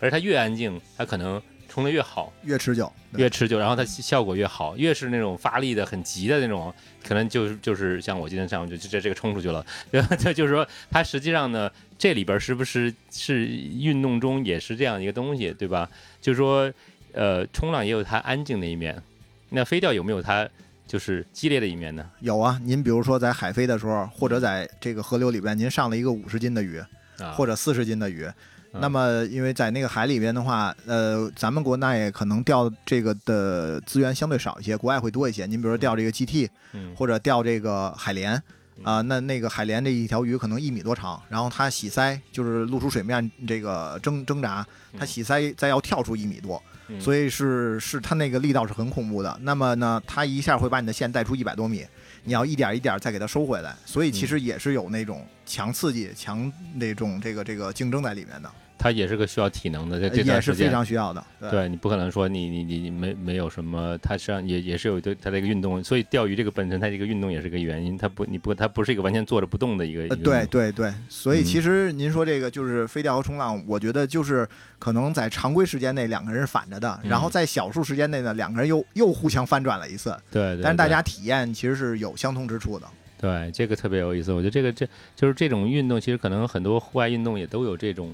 [0.00, 4.74] 而他越安静，他可能冲的越好，越持久，越持久，然后它效果越好。
[4.78, 6.72] 越是那种发力的很急的那种，
[7.06, 10.16] 可能就是就是像我今天上午就就这这个冲出去了， 对吧？
[10.18, 15.90] 这就是说，它实际上呢，这里边是不是是运动中也是这样一个东西，对吧？
[16.20, 16.72] 就是说，
[17.12, 19.02] 呃，冲浪也有它安静的一面，
[19.50, 20.48] 那飞钓有没有它
[20.86, 22.08] 就是激烈的一面呢？
[22.20, 22.58] 有啊。
[22.62, 26.78] 您比如说在海飞的时候，或者在这个河流里边，您上了一个五十斤的鱼，
[27.18, 28.24] 啊，或者四十斤的鱼。
[28.24, 35.46] 嗯那么，因为在那个海里边的话，呃，咱们国内可能钓这个的资源相对少一些，国外会多一些。
[35.46, 38.40] 您比如说钓这个 GT，嗯或者钓这个海莲，
[38.82, 44.66] 啊、那那个海莲这一条鱼可能一米多长，然后它洗鳃就是露出水面这个挣挣扎，
[44.98, 49.38] 它洗鳃再要跳出一米多，嗯所以是是它那个力道是很恐怖的。
[49.42, 51.84] 那么呢，它一下会把你的线带出一百多米，
[52.24, 60.70] 你要一点一点再给它收回来，所以其实也是有那种强刺激、强那种这个这个竞争在里面的，它也是个需要体能的，在这也是非段时间。
[60.70, 61.24] 常需要的。
[61.40, 70.14] 对对你不可能说你你你你没没有什么，它实际上也也是有对它的一个运动，所以钓鱼这个本身它这个运动也是个原因，它不你不它不是一个完全坐着不动的一个。
[70.16, 82.86] 对对对，所以嗯其实您说这个就是飞钓和冲浪，我觉得就是可能在常规时间内两个人是反着的，然后嗯在小数时间内呢，两个人又又互相翻转了一次，对对，对但是大家体验其实是有相通之处的。
[83.20, 84.86] 对这个特别有意思，我觉得这个这
[85.16, 88.12] 就是这种运动，其实可能很多户外运动也都有这种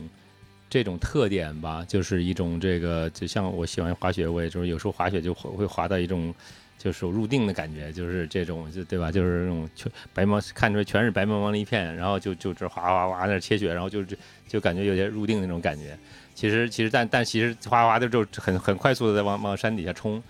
[0.74, 6.34] 这种特点吧，就是一种这个，就像我喜欢滑雪，我也就是有时候滑雪就会会滑到一种
[6.76, 9.08] 就是入定的感觉，就是这种就对吧？
[9.12, 14.16] 就是那种全白茫看出来全是白茫茫的一片，然后就 就这哗哗哗在那切雪，然后就就
[14.48, 15.96] 就感觉有点入定那种感觉。
[16.34, 20.20] 其实其实但但其实哗哗的就很很快速的在往往山底下冲，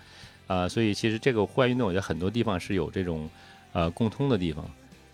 [0.45, 3.27] 啊、所以其实这个户外运动，我觉得很多地方是有这种
[3.73, 4.63] 呃共通的地方。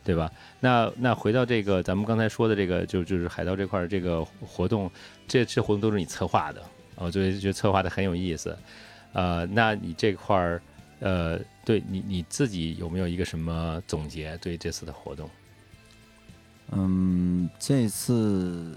[0.04, 0.32] 对吧？
[0.60, 4.90] 那那回到这个咱们刚才说的这个，就就是海盗这块儿这个活动，
[5.28, 6.62] 这这活动都是你策划的，
[6.96, 8.58] 我觉得觉得策划的很有意思。
[9.14, 10.62] 呃，那你这块儿，
[11.02, 15.30] 呃，对你你自己有没有一个什么总结对这次的活动？
[16.72, 18.76] 嗯，这次，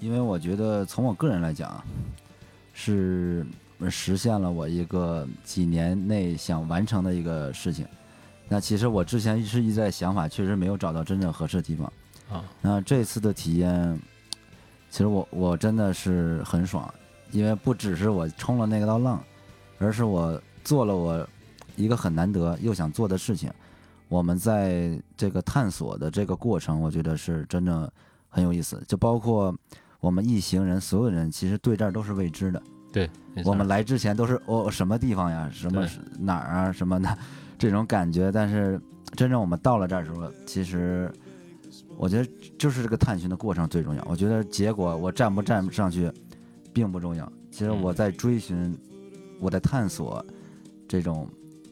[0.00, 1.84] 因为我觉得从我个人来讲，
[2.72, 3.44] 是
[3.90, 7.86] 实现了我一个几年内想完成的一个事情。
[8.48, 11.92] 那其实我之前是一直在想法，确实没有找到真正合适的地方。
[12.30, 13.98] 啊，那这次的体验，
[14.90, 16.92] 其实我我真的是很爽，
[17.30, 19.22] 因为不只是我冲了那个道浪，
[19.78, 21.26] 而是我做了我
[21.76, 23.50] 一个很难得又想做的事情。
[24.08, 27.90] 我们在这个探索的这个过程，我觉得是真正
[28.28, 28.80] 很有意思。
[28.86, 29.54] 就包括
[30.00, 32.62] 我们一行人，所有人其实对这儿都是未知的。
[32.92, 33.10] 对，
[33.44, 35.84] 我们来之前都是哦什么地方呀，什么
[36.18, 37.18] 哪儿啊什么的
[37.58, 38.80] 这种感觉，但是
[39.16, 41.10] 真正我们到了这儿的时候，其实
[41.96, 44.06] 我觉得就是这个探寻的过程最重要。
[44.08, 46.10] 我觉得结果我站不站上去
[46.72, 48.76] 并不重要，其实嗯我在追寻，
[49.40, 50.24] 我在探索
[50.88, 51.28] 这种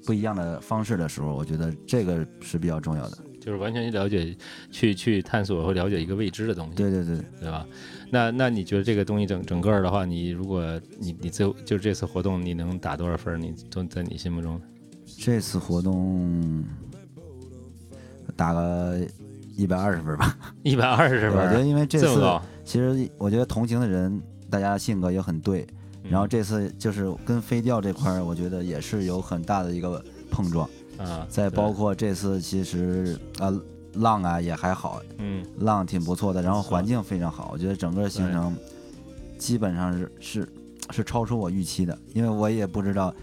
[0.06, 3.18] 不一样的方式的时候，我觉得这个是比较重要的。
[3.40, 4.36] 就是完全去了解，
[4.70, 7.66] 去去探索和了解一个未知的东西，对对对，对吧？
[8.08, 13.42] 那那你觉得这个东西整整个的话，你如果你你最后就是这次活动，你能打多少分？
[13.42, 14.60] 你都在你心目中？
[15.24, 16.64] 这次活动
[18.34, 18.98] 打个
[19.56, 20.36] 一百二十分吧。
[20.64, 21.38] 一百二十分。
[21.38, 25.64] 我觉得，因为这次这，其实我觉得同行的人，大家性格也很对。
[26.10, 30.68] 然后这次就是跟飞钓这块儿，我觉得也是有很大的一个碰撞。
[30.98, 33.48] 啊，再包括这次其实啊
[33.94, 35.46] 浪啊也还好，嗯。
[35.60, 38.56] 浪挺不错的，然后环境非常好，我觉得整个行程
[39.38, 40.48] 基本上是是
[40.90, 43.14] 是超出我预期的，因为我也不知道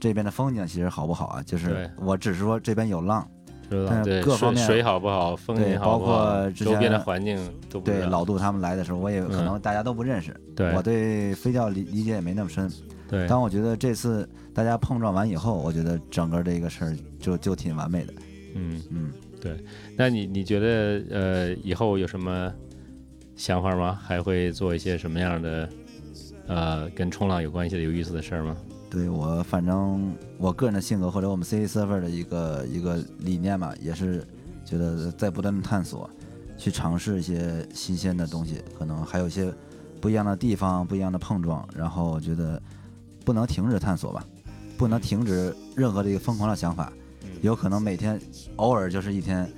[0.00, 3.28] 这边的风景其实好不好啊，就是我只是说这边有浪，
[3.88, 12.68] 但是，各方面水水好不好，风景好不好包括之周边的环境都对老杜他们来的时候，我也可嗯能大家都不认识，对我对飞钓理理解也没那么深。
[13.08, 18.14] 对但我觉得这次大家碰撞完以后，我觉得整个这个事儿就就挺完美的。
[18.54, 19.10] 嗯，嗯，
[19.40, 19.56] 对
[19.96, 22.52] 那你你觉得呃以后有什么
[23.34, 23.98] 想法吗？
[24.00, 25.68] 还会做一些什么样的
[26.46, 28.56] 呃跟冲浪有关系的有意思的事儿吗？
[28.90, 34.26] 对我反正我个人的性格或者我们 CC Surfer 的一个一个理念嘛，也是
[34.64, 36.10] 觉得在不断的探索，
[36.58, 39.54] 去尝试一些新鲜的东西，可能还有一些
[40.00, 41.66] 不一样的地方、不一样的碰撞。
[41.72, 42.60] 然后我觉得
[43.24, 44.24] 不能停止探索吧，
[44.76, 46.92] 不能停止任何的一个疯狂的想法。
[47.42, 48.20] 有可能每天
[48.56, 49.48] 偶尔就是一天，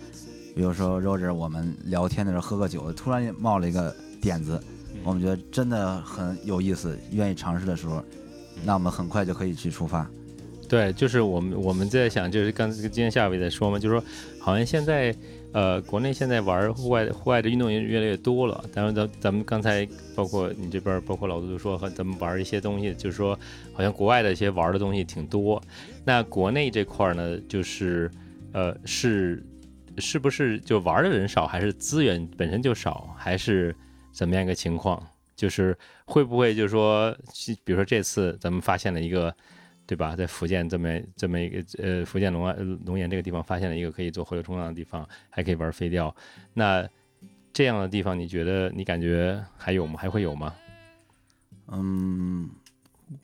[0.54, 4.62] 比如说 Roger 我们聊天的时候喝个酒，突然冒了一个点子，
[5.02, 8.04] 我们觉得真的很有意思，愿意尝试的时候，
[8.64, 10.08] 那我们很快就可以去出发。
[10.68, 14.04] 对，就是我们我们在想，就是刚才今天下午也在说嘛，就是说
[14.40, 15.14] 好像现在
[15.52, 19.86] 呃国内现在玩户外户外的运动员越来越多了，当然咱咱们刚才
[20.16, 23.38] 包括你这边包括老杜就说和咱们玩一些东西，就是说
[23.74, 25.62] 好像国外的一些玩的东西挺多，
[26.06, 28.10] 那国内这块呢，就是
[28.52, 29.44] 呃是
[29.98, 33.76] 是不是就玩的人少，还是资源本身就少，还是
[34.10, 35.02] 怎么样一个情况？
[35.42, 35.76] 就是
[36.06, 37.12] 会不会就是说，
[37.64, 39.34] 比如说这次咱们发现了一个。
[39.84, 40.14] 对吧？
[40.14, 46.14] 在福建这么这么一个呃福建龙安呃龙岩这个地方发现了一个可以做河流冲浪的地方，还可以玩飞钓。
[46.54, 46.88] 那
[47.52, 49.98] 这样的地方，你觉得你感觉还有吗？
[49.98, 50.54] 还会有吗？
[51.66, 52.48] 嗯，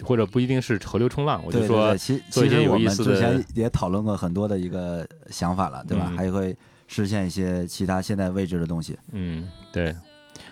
[0.03, 6.09] 或者不一定是河流冲浪，我就说对，其实我们有意思的之前也讨论过很多的一个想法了，对吧？
[6.11, 6.55] 嗯还会
[6.89, 8.99] 实现一些其他现在未知的东西。
[9.13, 9.95] 嗯，对，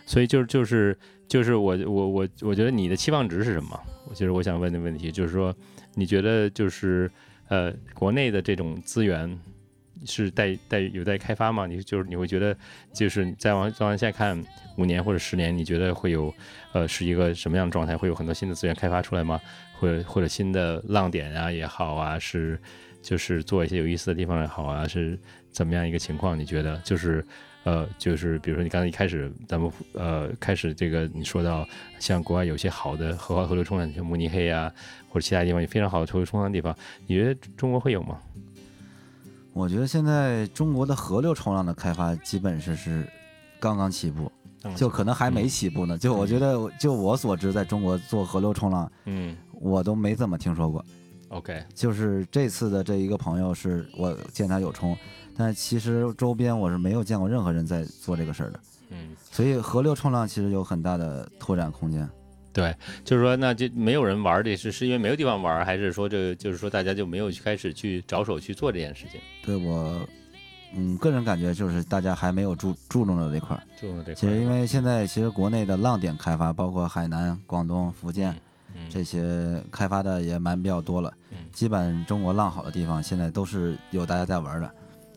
[0.06, 0.96] 所以就是就是
[1.28, 3.78] 就是我我我我觉得你的期望值是什么？
[4.08, 5.54] 我其实我想问的问题就是说，
[5.94, 7.10] 你觉得就是
[7.48, 9.38] 呃国内的这种资源
[10.06, 11.66] 是待待有待开发吗？
[11.66, 12.56] 你就是你会觉得
[12.94, 14.40] 就是再往再往下看
[14.78, 16.32] 五年或者十年，你觉得会有
[16.72, 17.96] 呃是一个什么样的状态？
[17.96, 19.40] 会有很多新的资源开发出来吗？
[19.78, 22.58] 或者或者新的浪点啊也好啊，是
[23.02, 25.18] 就是做一些有意思的地方也好啊，是
[25.50, 26.38] 怎么样一个情况？
[26.38, 27.24] 你觉得就是
[27.66, 31.66] 呃，就是比如说你刚才一开始咱们呃开始这个你说到
[31.98, 34.72] 像国外有些好的河华河流冲浪，像慕尼黑啊
[35.08, 36.72] 或者其他地方有非常好的河流冲浪地方，
[37.08, 38.18] 你觉得中国会有吗？
[39.52, 43.04] 我觉得现在中国的河流冲浪的开发基本是是
[43.58, 44.30] 刚刚起步，
[44.76, 45.98] 就可能还没起步呢。
[45.98, 50.84] 就我觉得，就我所知，在中国做河流冲浪，嗯我都没怎么听说过。
[51.30, 54.96] ，OK，就是这次的这一个朋友是我见他有冲，
[55.36, 58.60] 但其实周边我是没有见过任何人在做这个事儿的。
[58.90, 62.08] 嗯，所以河流冲浪其实有很大的拓展空间。
[62.52, 69.20] 对，就是说那就没有人玩这是是因为没有地方玩，还是说这就是说大家就没有去开始去着手去做这件事情？
[69.44, 70.00] 对我，
[70.74, 73.62] 嗯，个人感觉就是大家还没有注注重到这块儿。
[73.78, 78.34] 注重这块其实因为现在其实国内的浪点开发，包括海南、广东、福建
[78.74, 81.38] 嗯这些开发的也蛮比较多了嗯。
[81.52, 84.74] 基本中国浪好的地方，现在都是有大家在玩的。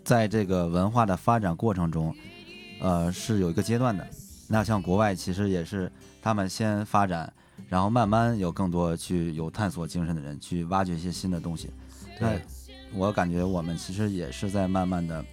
[0.10, 2.16] 在这个文化的发展过程中，
[2.82, 4.04] 呃，是有一个阶段的。
[4.48, 7.32] 那像国外其实也是他们先发展，
[7.68, 11.70] 然后慢慢有更多去有探索精神的人去挖掘一些新的东西。
[12.20, 12.42] 那对
[12.92, 15.24] 我感觉我们其实也是在慢慢的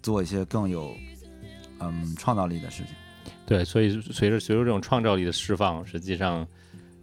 [0.00, 0.94] 做一些更有
[1.80, 2.94] 嗯创造力的事情。
[3.44, 6.46] 对，所以随着随着这种创造力的释放，实际上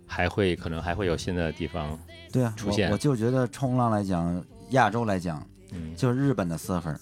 [0.08, 2.00] 还会可能还会有新的地方，
[2.32, 6.96] 对啊，出现我我就觉得冲浪来讲，亚洲来讲，嗯，就是日本的 surfer，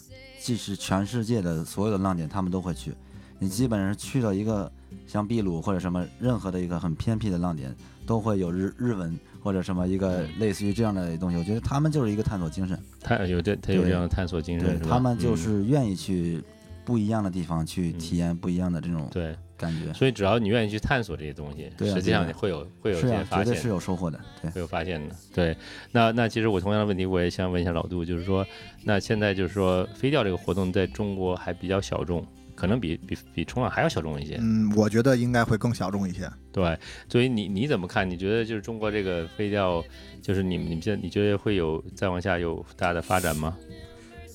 [0.47, 2.93] 即使全世界的所有的浪点他们都会去。
[3.38, 4.71] 你基本上去到一个
[5.05, 10.29] 像秘鲁或者什么任何的一个很偏僻的浪点，都会有日日文或者什么一个嗯。
[10.39, 11.38] 类似于这样的东西。
[11.38, 15.38] 我觉得他们就是一个探索精神，他有这他有这样的探索精神，对他们就嗯。
[15.38, 16.41] 是愿意去
[16.86, 17.99] 不一样的地方去嗯。
[17.99, 19.91] 体验不一样的这种对，感觉。
[19.93, 23.67] 所以只要你愿意去探索这些东西，对啊实际上你会有会有是啊，这些发现是。
[23.67, 24.20] 有收获的。
[24.41, 25.58] 对，会有发现的，对。
[25.91, 28.46] 那那其实我同样的问题，我也想问一下老杜，就是说，
[28.84, 36.30] 那现在就是说飞钓这个活动在中国还比较小众，可能比比比冲浪还要小众一些，嗯，我觉得应该会更小众一些。
[36.52, 36.78] 对。
[37.10, 38.10] 所以你你怎么看？
[38.10, 39.84] 你觉得就是中国这个飞钓，
[40.22, 43.58] 就是你们你们现在你觉得会有再往下有大的发展吗？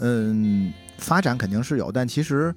[0.00, 2.52] 嗯，发展肯定是有，但其实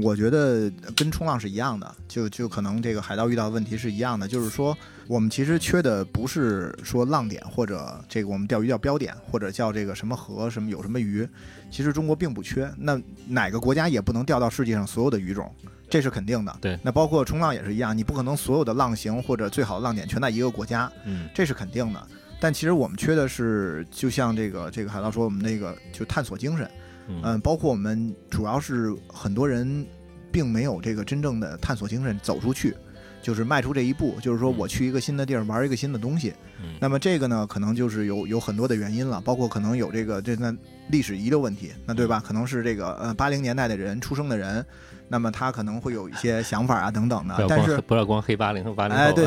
[0.00, 4.76] 我觉得跟冲浪是一样的，就就可能这个海盗遇到的问题是一样的，就是说
[5.06, 11.28] 我们其实缺的不是说浪点或者这个我们钓鱼叫标点，或者叫这个什么河什么有什么鱼，
[11.70, 12.72] 其实中国并不缺。
[12.78, 15.52] 那哪个国家也不能钓到世界上所有的鱼种。
[15.90, 22.06] 这是肯定的，对那包括冲浪也是一样，你不可能所有的浪型或者最好的浪点全在一个国家，嗯这是肯定的。
[22.40, 26.66] 但其实我们缺的是，就像这个这个海盗说，我们那个就探索精神。
[27.08, 29.86] 嗯嗯，包括我们主要是很多人
[30.30, 32.74] 并没有这个真正的探索精神，走出去，
[33.20, 36.32] 就是迈出这一步，就是说嗯我去一个新的地儿玩一个新的东西。
[36.62, 40.54] 嗯那么这个呢，可能就是有有很多的原因了，包括可能有这个这那
[40.88, 42.22] 历史遗留问题，那对吧？
[42.24, 44.64] 可能是这个呃八零年代的人出生的人，
[45.12, 49.26] 那么他可能会有一些想法啊等等的，但是不要光黑八零和八零后，哎 对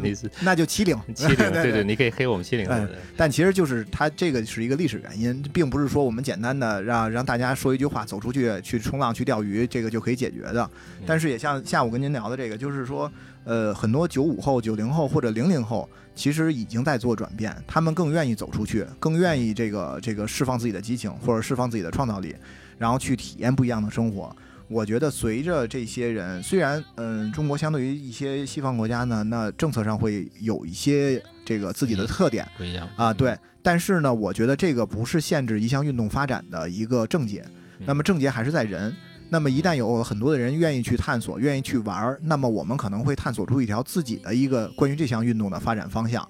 [0.00, 2.74] 你是那就七零 七零， 对对对，你可以黑我们七零后。
[3.16, 10.70] 但其实就是它这个是一个历史原因，并不是说我们简单的让让大家说一句话，走出去去冲浪去钓鱼，这个就可以解决的。
[11.04, 13.10] 但是也像下午跟您聊的这个，就是说，
[13.42, 22.32] 呃，很多九五后、九零后或者零零后，其实已经在做转变，他们更愿意走出去，更愿意这个这个释放自己的激情或者释放自己的创造力，
[22.78, 24.34] 然后去体验不一样的生活。
[24.68, 32.46] 我觉得随着这些人，虽然嗯，中国相对于一些西方国家呢，那政策上会有一些这个自己的特点。
[32.56, 33.36] 不一样啊，对。
[33.62, 37.44] 但是呢，我觉得这个不是限制一项运动发展的一个症结，
[37.84, 38.94] 那么症结还是在人。
[39.28, 46.26] 那么一旦有很多的人愿意去探索，愿意去玩儿，那么我们可能会探索出一条自己的一个关于这项运动的发展方向。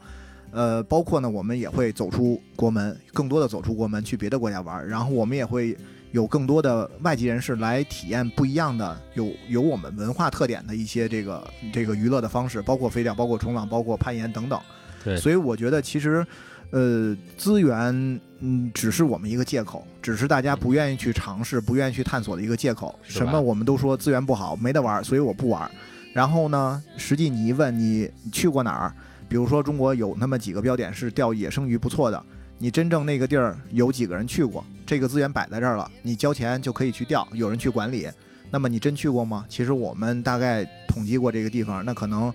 [0.50, 5.76] 呃，包括呢，我们也会走出国门，更多的走出国门去别的国家玩儿，然后我们也会
[6.12, 14.60] 有更多的外籍人士来体验不一样的有有我们文化特点的一些这个这个娱乐的方式，包括飞钓，包括冲浪，包括攀岩等等。
[15.04, 16.26] 对所以我觉得其实，
[16.70, 22.98] 呃，资源嗯只是我们一个借口，只是大家不愿意去尝试、不愿意去探索的一个借口。
[23.02, 25.70] 什么我们都说资源不好，没得玩，所以我不玩。
[26.12, 28.92] 然后呢，实际你一问你你去过哪儿？
[29.28, 32.24] 比如说中国有那么几个标点是钓野生鱼不错的，
[32.58, 34.64] 你真正那个地儿有几个人去过？
[34.86, 38.08] 这个资源摆在这儿了，你交钱就可以去调，有人去管理。
[38.50, 39.44] 那么你真去过吗？
[39.48, 42.32] 其实我们大概统计过这个地方，那可能，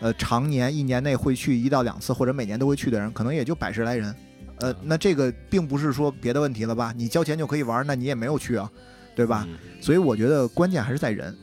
[0.00, 4.14] 呃，常年一年内会去一到两次，或者每年都会去的人，可能也就百十来人。
[4.58, 6.92] 呃，那这个并不是说别的问题了吧？
[6.96, 8.70] 你交钱就可以玩，那你也没有去啊，
[9.14, 9.46] 对吧？
[9.48, 11.34] 嗯所以我觉得关键还是在人。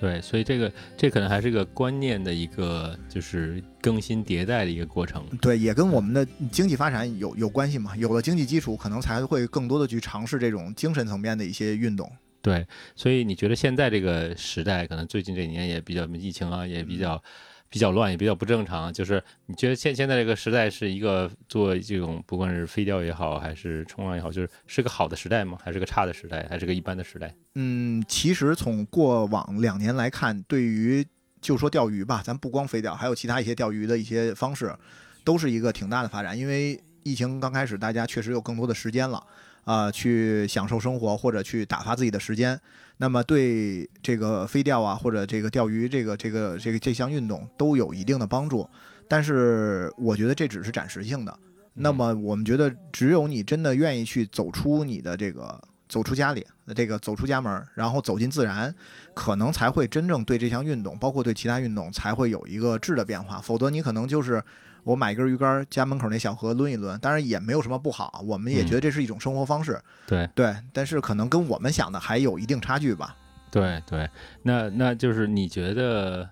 [0.00, 5.22] 对，所以这个这可能还是个观念的一个就是更新迭代的一个过程。
[5.42, 7.94] 对，也跟我们的经济发展有有关系嘛。
[7.96, 12.10] 有了经济基础，可能才会更多的去尝试这种精神层面的一些运动。
[12.40, 17.22] 对，所以你觉得现在这个时代，可能最近这几年也比较疫情啊，也比较
[17.70, 18.92] 比较乱，也比较不正常。
[18.92, 25.56] 就是你觉得现现在这个时代是一个做这种不管是飞钓也好，还是冲浪也好，就是是个好的时代吗？
[25.64, 26.44] 还是个差的时代？
[26.50, 27.32] 还是个一般的时代？
[27.54, 31.06] 嗯，其实从过往两年来看，对于
[31.40, 34.74] 就说钓鱼吧，咱不光飞钓，还有其他一些钓鱼的一些方式，
[35.22, 36.36] 都是一个挺大的发展。
[36.36, 39.24] 因为疫情刚开始，大家确实有更多的时间了，
[39.64, 42.60] 啊、去享受生活或者去打发自己的时间。
[43.02, 48.68] 那么对这个飞钓啊，或者这个钓鱼这个这个这个这项运动都有一定的帮助，
[49.08, 51.34] 但是我觉得这只是暂时性的。
[51.72, 56.46] 那么我们觉得，只有你真的愿意去走出你的这个走出家里，
[56.76, 58.74] 这个走出家门，然后走进自然，
[59.14, 63.40] 可能才会真正对这项运动，包括对其他运动，才会有一个质的变化。
[63.40, 64.44] 否则你可能就是
[64.84, 70.54] 我买一根鱼竿，家门口那小河抡一抡，当然也没有什么不好，我们也觉得这是一种生活方式，对对。
[70.72, 73.16] 但是可能跟我们想的还有一定差距吧。
[73.50, 74.08] 对对，
[74.42, 76.28] 那那就是你觉得，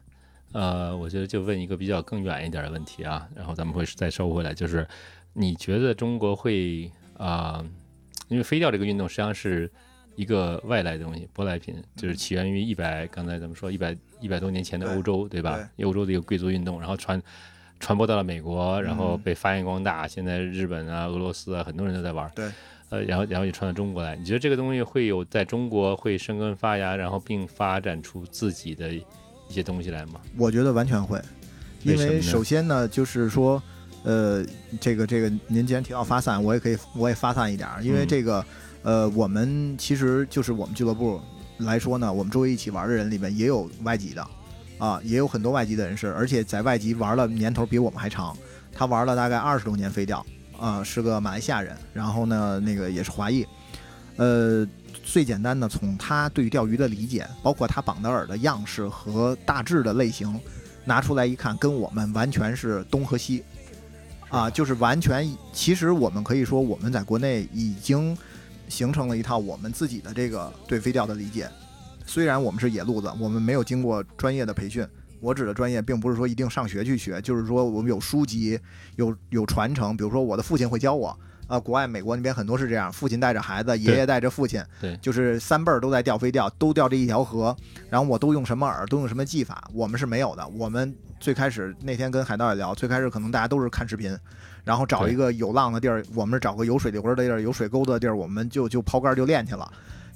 [0.52, 4.86] 呃，我觉得就问一个比较更远一点的问题啊，然后咱们会再收回来，就是
[5.32, 7.64] 你觉得中国会啊、
[8.28, 9.68] 因为飞钓这个运动实际上是
[10.14, 15.68] 一个外来的东西，舶来品，就是起源于一百，刚才咱们说一百一百多年前的欧洲，对吧？
[15.82, 17.20] 欧洲的一个贵族运动，然后传
[17.80, 19.20] 传播到了美国，然后嗯。
[19.22, 22.30] 被发扬光大，现在日本啊、俄罗斯啊，很多人都在玩。
[22.34, 22.46] 对。
[22.90, 29.04] 呃，然后然后也传到中国来，你觉得这个东西会有在中国会生根发芽，然后并发展出自己的一
[29.50, 30.20] 些东西来吗？
[30.38, 31.20] 我觉得完全会，
[31.82, 33.62] 因为首先呢，就是说，
[34.04, 34.42] 呃，
[34.80, 38.08] 这个这个，您既然提到发散，我也可以我也发散一点儿，因为嗯。
[38.08, 38.46] 这个，
[38.82, 41.20] 呃，我们其实就是我们俱乐部
[41.58, 44.26] 来说呢，我们周围一起玩的人里面也有外籍的，
[44.78, 48.36] 啊，也有很多外籍的人士，而且在外籍玩了年头比我们还长，
[48.72, 50.24] 他玩了大概二十多年飞钓，
[50.58, 53.46] 啊，是个马来西亚人，然后呢，那个也是华裔，
[54.16, 54.66] 呃。
[55.10, 60.38] 最简单的，从他对钓鱼的理解，包括他绑的饵的样式和大致的类型，
[60.84, 63.42] 拿出来一看，跟我们完全是东和西，
[64.28, 65.26] 啊，就是完全。
[65.50, 68.14] 其实我们可以说，我们在国内已经
[68.68, 71.48] 形成了一套我们自己的这个对飞钓的理解。
[72.08, 74.84] 虽然我们是野路子，我们没有经过专业的培训。
[75.20, 78.58] 我指的专业，并不是说一定上学去学，就是说我们有书籍，
[78.96, 79.94] 有有传承。
[79.94, 81.14] 比如说我的父亲会教我，
[81.48, 87.54] 呃，国外美国那边很多是这样，父亲带着孩子，爷爷带着父亲，对就是三辈儿都在钓飞钓，都钓这一条河，
[87.90, 90.48] 然后我都用什么饵，都用什么技法，我们是没有的。
[90.48, 94.16] 我们最开始那天跟海盗也聊，最开始可能大家都是看视频，
[94.64, 99.68] 然后找一个有浪的地儿，我们找个有水流的地儿，有水沟的地儿，我们就就抛竿就练去了。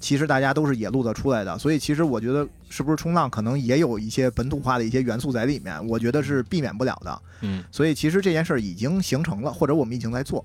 [0.03, 7.22] 其实大家都是野路子出来的，所以其实我觉得是不是冲浪可能也有一些本土化的一些元素在里面，我觉得是避免不了的。
[7.42, 10.44] 嗯，所以其实这件事儿已经形成了，或者我们已经在做。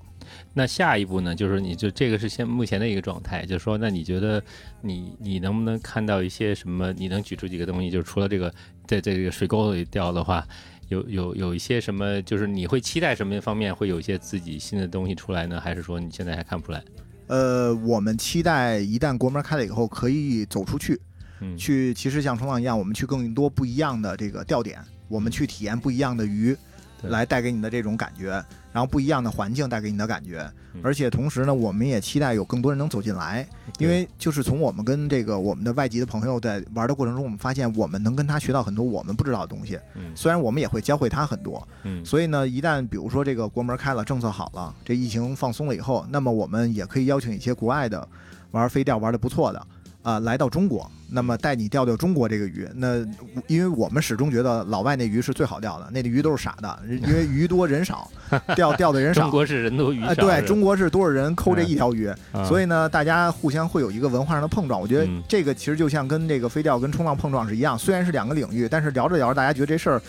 [0.54, 1.34] 那下一步呢？
[1.34, 4.44] 就是你就这个是现目前的一个状态，就是说，那你觉得
[4.82, 6.94] 你你能不能看到一些什么？
[6.94, 7.90] 你能举出几个东西？
[7.90, 8.54] 就是除了这个
[8.86, 10.46] 在这个水沟里掉的话，
[10.90, 12.22] 有有有一些什么？
[12.22, 15.60] 就是你会期待什么方面会有一些自己新的东西出来呢？
[15.60, 16.84] 还是说你现在还看不出来？
[17.28, 21.00] 呃，我们期待一旦国门开了以后，可以走出去，
[21.42, 26.58] 嗯，去其实像冲浪一样，我们去更多不一样的这个钓点，我们去体验不一样的鱼，对
[27.04, 28.32] 来带给你的这种感觉，
[28.72, 30.50] 然后不一样的环境带给你的感觉。
[30.74, 40.12] 嗯，而且同时呢，我们也期待有更多人能走进来，因为就是从我们跟这个我们的外籍的朋友在玩的过程中，我们发现我们能跟他学到很多我们不知道的东西，嗯。
[40.16, 42.04] 虽然我们也会教会他很多，嗯。
[42.06, 48.08] 所以呢，一旦比如说这个国门开了，政策好了，这疫情放松了以后，那么我们也可以邀请一些国外的
[48.52, 49.68] 玩飞钓玩的不错的
[50.04, 52.68] 啊、来到中国，那么带你钓钓中国这个鱼。
[52.76, 53.06] 那
[53.48, 58.10] 因为我们始终觉得老外那鱼是最好钓的，那鱼都是傻的，因为鱼多人少，
[58.56, 59.22] 钓钓的人少。
[59.24, 64.80] 中国是人多鱼少，啊，对中国是多少人抠这一条鱼，啊所以呢，大家互相会有一个文化上的碰撞。
[64.80, 70.02] 我觉得嗯这个其实就像跟这个飞钓跟冲浪碰撞是一样，虽然是两个领域，但是聊着聊着，大家觉得这事儿，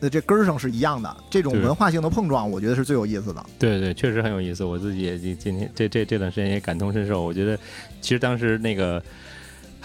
[0.00, 1.16] 呃，这根儿上是一样的。
[1.30, 3.44] 这种文化性的碰撞，我觉得是最有意思的。
[3.58, 4.64] 对对，确实很有意思。
[4.64, 7.22] 我自己也今今天这这这段时间也感同身受。
[7.22, 7.58] 我觉得，
[8.00, 9.02] 其实当时那个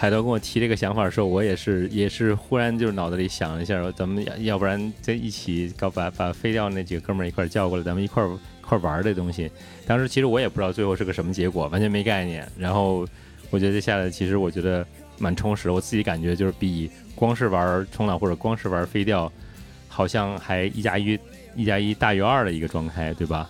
[0.02, 9.48] 海涛跟我提这个想法的时候，我也是也是忽然就是脑子里想了一下，咱们要要不然在一起搞把把飞钓那几个哥们儿一块叫过来，咱们一块儿一块儿玩这东西。
[9.86, 12.44] 当时其实我也不知道最后是个什么结果，完全没概念。
[12.58, 13.06] 然后
[13.50, 14.84] 我觉得下来，其实我觉得
[15.20, 15.70] 蛮充实。
[15.70, 19.32] 我自己感觉就是比光是玩冲浪或者光是玩飞钓，
[19.86, 21.16] 好像还一加一
[21.54, 23.48] 一加一大于二的一个状态，对吧？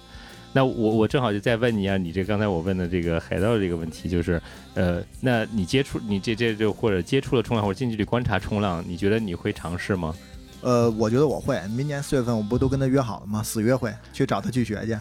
[0.53, 4.40] 那我我正好就再问你啊，你这刚才我问的这个海盗这个问题，就是
[4.74, 10.14] 呃，那你接触你这这就或者接触了冲浪或者近距离观察冲浪，你觉得你会尝试吗？
[10.61, 13.42] 呃，我觉得我会，明年四月份我不都跟他约好了吗？
[13.42, 14.92] 死约会去找他去学去。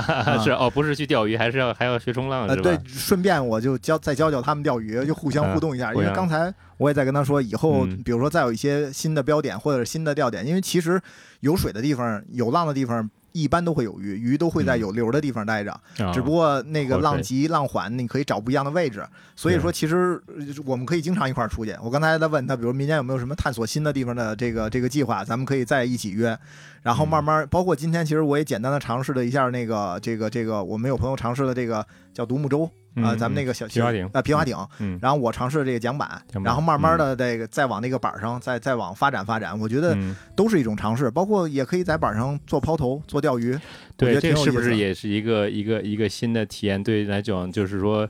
[0.42, 2.70] 是哦，不是去钓鱼，还是要还要学冲浪呃，是吧？
[2.70, 5.90] 对，顺便我就教再教教他们钓鱼，就互相互动一下。
[5.90, 10.98] 啊因为刚才我也在跟他说，以后嗯比如说再有一些新的标点或者是新的钓点，因为其实
[11.40, 15.70] 有水的地方、有浪的地方，一般都会有鱼，鱼都会在嗯有流的地方待着。
[15.98, 19.06] 啊只不过那个浪急浪缓，你可以找不一样的位置。
[19.36, 21.76] 所以说，其实呃我们可以经常一块儿出去。
[21.82, 26.38] 我刚才在问他，比如明年有没有什么探索新的地方的这个这个计划，咱们可以再一起约。
[26.82, 34.56] 然后慢慢，包括今天，其实我也简单的尝试了一下那个这个这个，我们有朋友尝试了这个叫独木舟啊、嗯咱们那个小皮划艇啊皮划艇。
[34.78, 41.10] 嗯然后我尝试这个桨板，板然后慢慢的这个再往那个板上再再往发展发展，我觉得嗯，都是一种尝试。
[41.10, 43.58] 包括也可以在板上做抛投、做钓鱼，
[43.96, 46.82] 对，得这个是不是也是一个一个一个新的体验？
[46.82, 48.08] 对于来讲，就是说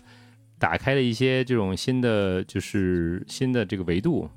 [0.59, 4.29] 打开了一些这种新的就是新的这个维度。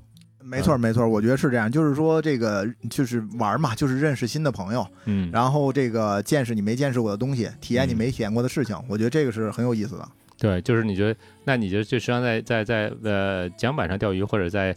[0.46, 10.06] 没错，没错，我觉得是这样，就是说这个就是玩嘛，就是认识新的朋友，嗯，然后这个见识你没见识过的东西，体验你嗯没体验过的事情，我觉得这个是很有意思的。
[10.38, 14.74] 对，就是你觉得，那你觉得就实际上在在在呃桨板上钓鱼，或者在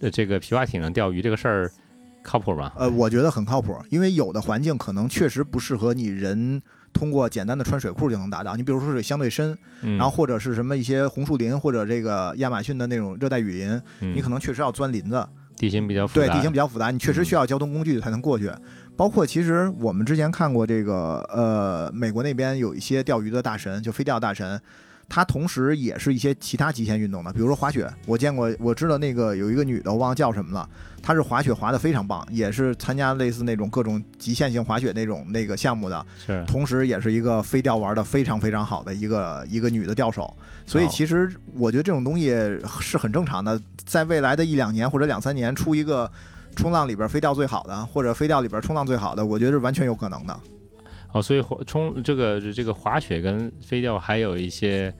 [0.00, 1.70] 呃这个皮划艇上钓鱼这个事儿
[2.22, 2.72] 靠谱吗？
[2.76, 8.54] 呃，我觉得很靠谱，因为有的环境可能确实不适合你人通过简单的穿水裤就能达到。
[8.56, 18.50] 你比如说水相对深，嗯，然后或者是什么一些红树林或者这个亚马逊的那种热带雨林，嗯你可能确实要钻林子，地形比较复杂对，杂，地形比较复杂，你确实需要交通工具才能过去。
[18.96, 24.60] 包括其实我们之前看过这个，呃，美国那边有一些钓鱼的大神，就飞钓大神，
[25.10, 27.92] 他同时也是一些其他极限运动的，比如说滑雪。
[28.06, 30.66] 我见过，我知道那个有一个女的，我忘了叫什么了，
[31.02, 40.32] 她是滑雪滑得非常棒，也是参加类似那种各种极限性滑雪那种那个项目的，是同时也是一个飞钓玩的非常非常好的一个一个女的钓手，
[40.64, 42.28] 所以哦其实我觉得这种东西
[42.80, 46.08] 是很正常的，在未来的一两年或者两三年出一个
[46.54, 50.38] 冲浪里边飞钓最好的，或者飞钓里边冲浪最好的，我觉得是完全有可能的。
[51.12, 54.94] 哦，所以滑冲这个这个滑雪跟飞钓还有一些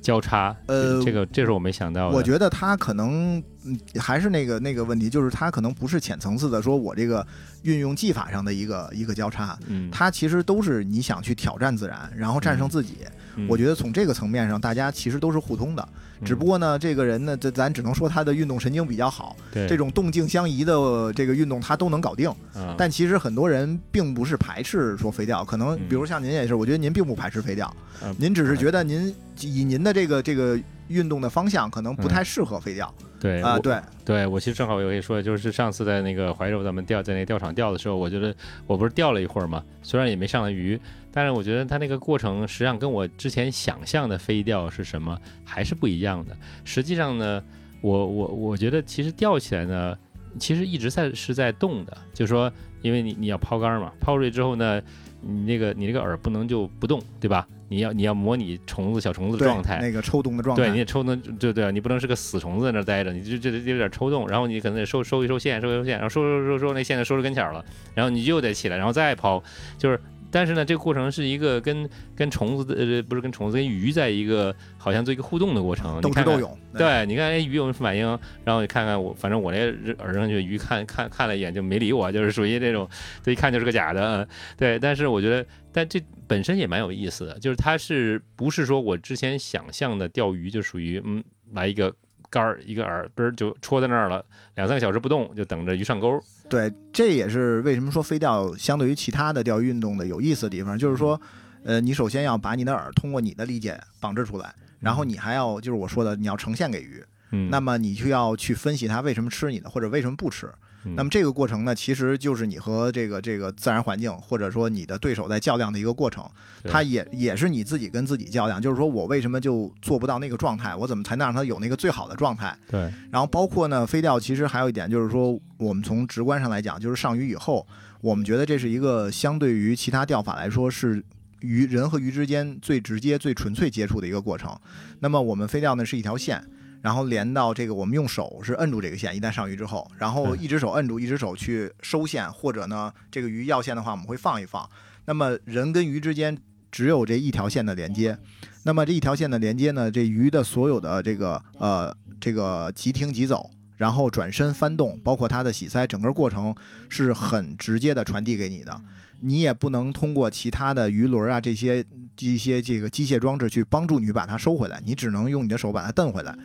[0.00, 2.16] 交叉，呃这个这是我没想到的。
[2.16, 7.26] 我觉得它可能嗯，还是那个那个问题，就是它可能不是浅层次的，说我这个
[7.62, 12.98] 运用技法上的一个一个交叉，嗯，它其实都是你想去挑战自然，然后战胜自己。
[13.02, 13.12] 嗯
[13.48, 15.88] 我觉得从这个层面上，大家其实都是互通的。
[16.22, 22.28] 只不过呢，这个人呢，这咱只能说他的运动神经比较好，这种动静相宜的这个运动他都能搞定。
[22.54, 22.74] 啊。
[22.76, 25.80] 但其实很多人并不是排斥说飞钓，可能嗯。
[25.88, 27.66] 比如像您也是，我觉得您并不排斥飞钓，
[28.02, 32.94] 啊您只是觉得您以您的这个这个运动的方向可能不太适合飞钓啊。
[33.20, 38.34] 对啊对，对我其实正好我跟你说，就是上次在那个怀柔咱们钓在那个钓场钓的时候，我觉得
[38.66, 40.78] 我不是钓了一会儿嘛，虽然也没上来鱼，
[41.12, 46.36] 但是我觉得它那个过程实际上跟我之前想象的飞钓是什么还是不一样的。
[46.64, 47.42] 实际上呢，
[47.80, 49.98] 我我我觉得其实钓起来呢，
[50.38, 52.52] 其实一直在是在动的，就是说，
[52.82, 54.80] 因为你你要抛竿嘛，抛出去之后呢，
[55.20, 57.46] 你那个你那个饵不能就不动，对吧？
[57.68, 69.42] 你要你要模拟虫子小虫子的状态，那个抽动的状态对，你态，得抽动，对对，你不能是个死虫子在那儿待着，你就就得有点抽动，然后你可能得收收一收线，收一收线，然后收收收收那线就收着跟前儿了，然后你又得起来，然后再抛，
[69.78, 70.00] 就是。
[70.30, 76.58] 但是呢，这个过程是一个跟跟虫子的呃不是跟虫子跟鱼在一个好像做一个互动的过程，斗你看看智斗勇。
[76.74, 78.06] 对，你看哎鱼有什么反应，
[78.44, 79.58] 然后你看看我，反正我那
[79.98, 82.88] 耳上去鱼看看看了一眼就没理我，就是属于那种，
[83.22, 84.78] 这一看就是个假的，嗯对。
[84.78, 91.22] 但是我觉得，但这本身也蛮有意思的，就是它是不是说我之前想象的钓鱼就属于嗯
[91.52, 91.92] 来一个
[92.30, 94.24] 竿儿一个饵嘣儿就戳在那儿了，
[94.54, 101.20] 两三个小时不动就等着鱼上钩，对，这也是为什么说飞钓相对于其他的钓鱼运动的有意思的地方，就是说，
[101.64, 110.48] 呃，你首先要把你的饵通过你的理解绑制出来，然后你还要就是我说的，你要呈现给鱼，嗯，那么你就要去分析它为什么吃你的，或者为什么不吃。
[110.84, 116.24] 嗯那么这个过程呢，其实就是你和这个这个自然环境，或者说你的对手在较量的一个过程。
[116.64, 122.54] 它也也是你自己跟自己较量，就是说我为什么就做不到那个状态，我怎么才能让它有那个最好的状态？
[122.70, 127.66] 对，然后包括呢，飞钓其实还有一点就是说，我们从直观上来讲，就是上鱼以后，
[128.02, 131.02] 我们觉得这是一个相对于其他钓法来说是
[131.40, 134.54] 鱼人和鱼之间最直接、最纯粹接触的一个过程。
[135.00, 136.42] 那么我们飞钓呢是一条线。
[136.82, 144.68] 然后连到这个，我们用手是摁住这个线，一旦上鱼之后，然后一只手摁住，一只手去收线，或者呢，这个鱼要线的话，我们会放一放。
[145.06, 146.36] 那么人跟鱼之间
[146.70, 148.16] 只有这一条线的连接，
[148.64, 153.50] 那么这一条线的连接呢，这鱼的所有的这个呃这个即停即走，
[153.80, 156.54] 然后转身翻动，包括它的洗鳃，整个过程
[156.90, 158.78] 是很直接的传递给你的。
[159.20, 161.82] 你也不能通过其他的鱼轮啊这些
[162.18, 166.36] 一些这个机械装置去帮助你把它收回来，你只能用你的手把它蹬回来。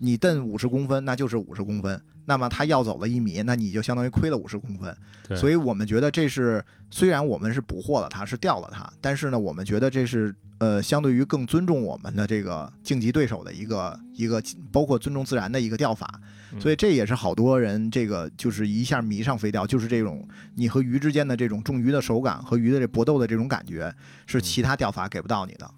[0.00, 2.02] 你蹬五十公分，那就是五十公分。
[2.30, 4.96] 那么他要走了一米，那你就相当于亏了五十公分。
[5.36, 16.08] 所以我们觉得这是虽然我们是捕获了它，是钓了它，但是呢，我们觉得这是呃相对于更尊重我们的这个竞技对手的一个一个，包括尊重自然的一个钓法。
[16.52, 20.24] 嗯所以这也是好多人这个就是一下迷上飞钓，就是这种
[20.54, 23.92] 你和鱼之间的这种中鱼的手感和鱼的这搏斗的这种感觉，
[24.26, 25.68] 是其他钓法给不到你的。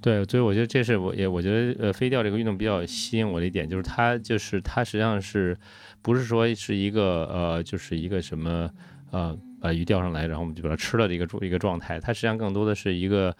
[0.00, 5.56] 对，所以我觉得这是我也我觉得呃飞钓这个运动比较吸引我的一点，就是它就是它实际上是
[6.02, 8.70] 不是说是一个呃就是一个什么
[9.10, 13.36] 呃把鱼钓上来，然后我们就把它吃了的一个状一个状态，它实际上更多的是一个。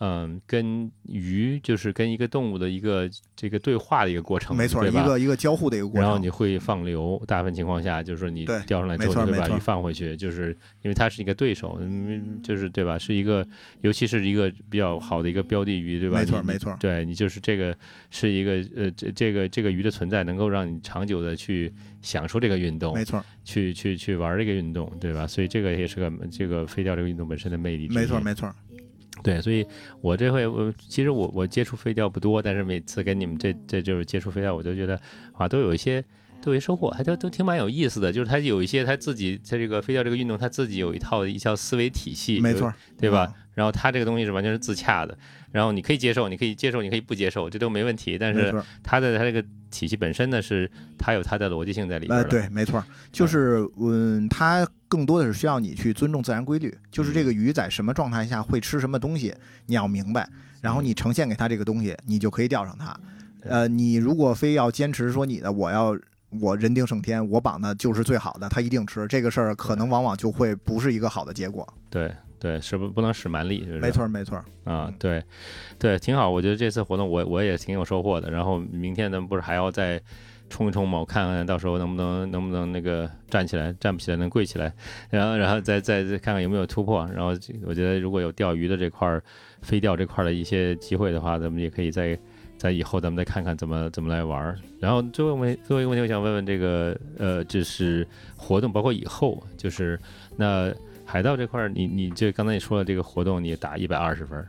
[0.00, 4.86] 嗯，跟鱼就是跟一个动物的一个这个对话的一个过程，没错？
[4.86, 6.02] 一个一个交互的一个过程。
[6.02, 12.96] 然后你会放流，大部分情况下就是说你钓上来之后，你会把鱼放回去，就是因为它是一个对手，嗯，就是对吧？
[12.96, 13.46] 是一个，
[13.80, 16.20] 尤其是一个比较好的一个标的鱼，对吧？
[16.22, 17.76] 你没错没错对你就是这个
[18.10, 21.72] 是一个呃，这这个这个鱼的存在能够让你长久的去
[22.02, 25.26] 享受这个运动，没错，去去去玩这个运动，对吧？
[25.26, 27.88] 所以这个也是个这个飞钓这个运动本身的魅力。
[27.88, 28.54] 没错，没错。
[29.22, 29.66] 对，所以
[30.00, 35.00] 我这回我其实我我接触飞钓不多，但是每次跟你们这这就是接触飞钓，我都觉得
[35.32, 36.04] 啊都有一些
[36.40, 38.12] 都有一些收获，还都都挺蛮有意思的。
[38.12, 43.26] 就是他有一些他自己在这个飞钓这个运动，他自己有一套一套思维体系，没错，对吧？
[43.28, 45.18] 嗯然后他这个东西是完全是自洽的，
[45.50, 48.16] 然后你可以接受，你可以接受，你可以不接受，这都没问题。
[48.16, 52.80] 但是没错，他的他这个体系本身呢，是它有它的逻辑性在里边呃，对，没错，
[53.10, 59.34] 就是嗯，它更多的是需要你去尊重自然规律，就是这个鱼在什么状态下会吃什么东西，
[59.66, 60.28] 你要明白，
[60.60, 62.96] 然后你呈现给它这个东西，你就可以钓上它。
[63.42, 65.98] 呃，你如果非要坚持说你的我要。
[66.40, 71.66] 我人定胜天，我绑的就是最好的，他一定吃这个事儿，可能往往就会不是一个好的结果。
[71.90, 74.40] 对对，是不不能使蛮力，没错，没错。
[74.64, 75.22] 啊，对，
[75.78, 76.30] 对，挺好。
[76.30, 78.30] 我觉得这次活动我我也挺有收获的。
[78.30, 80.00] 然后明天咱们不是还要再
[80.48, 80.98] 冲一冲吗？
[80.98, 84.72] 我看看到时候能不能能不能那个站起来，站不起来能跪起来，
[85.10, 87.04] 然后然后再再再看看有没有突破。
[87.12, 89.22] 然后我觉得如果有钓鱼的这块儿
[89.62, 92.16] 飞钓这块儿的一些机会的话，咱们也可以再
[92.58, 94.58] 在以后咱们再看看怎么怎么来玩儿。
[94.78, 98.06] 然后最后问最后一个问题，我想问问这个呃，就是
[98.36, 99.98] 活动包括以后，就是
[100.36, 100.70] 那
[101.06, 104.46] 海盗这块儿，你你就刚才你说了，这个活动你打一百二十分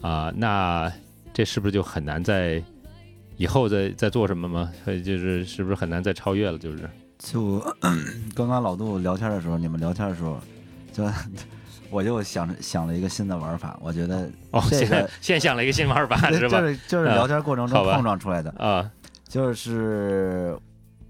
[0.00, 0.92] 啊、那
[1.32, 2.60] 这是不是就很难在
[3.36, 4.72] 以后再再做什么吗？
[4.84, 6.58] 就是是不是很难再超越了？
[6.58, 7.60] 就是就
[8.34, 10.40] 刚刚老杜聊天的时候，你们聊天的时候，
[10.92, 11.04] 就
[11.92, 16.60] 我就想着想了一个新的玩法，我觉得哦，这现现想了一个新玩法是吧？
[16.60, 18.90] 就是就是聊天过程中碰撞出来的，啊，
[19.28, 20.58] 就是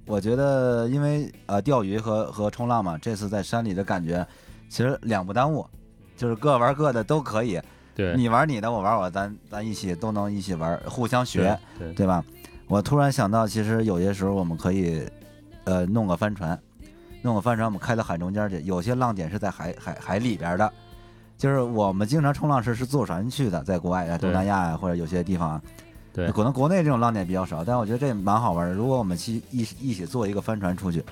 [0.04, 4.26] 我觉得因为呃钓鱼和和冲浪嘛，这次在山里的感觉
[4.68, 5.64] 其实两不耽误，
[6.16, 7.60] 就是各玩各的都可以，
[7.94, 12.24] 对，你玩你的，我玩我的，咱咱一起都能一起玩，互相学，对对对吧？
[12.66, 15.02] 我突然想到，其实有些时候我们可以，
[15.64, 16.58] 呃，弄个帆船，
[17.22, 18.60] 弄个帆船，我们开到海中间去。
[18.62, 20.72] 有些浪点是在海海海里边的，
[21.38, 25.62] 就是我们经常冲浪时是坐船去的，在国外啊，东南亚呀、或者有些地方啊，
[26.12, 28.74] 对可能国内这种浪点比较少，但我觉得这蛮好玩的。
[28.74, 31.02] 如果我们去一起一起坐一个帆船出去，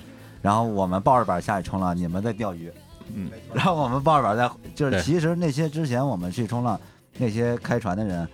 [0.41, 2.71] 然后我们抱着板下去冲浪，你们在钓鱼，
[3.13, 6.79] 嗯， 然后我们抱着板在，就是其实那些之前我们去冲浪，
[7.17, 8.27] 那些开船的人，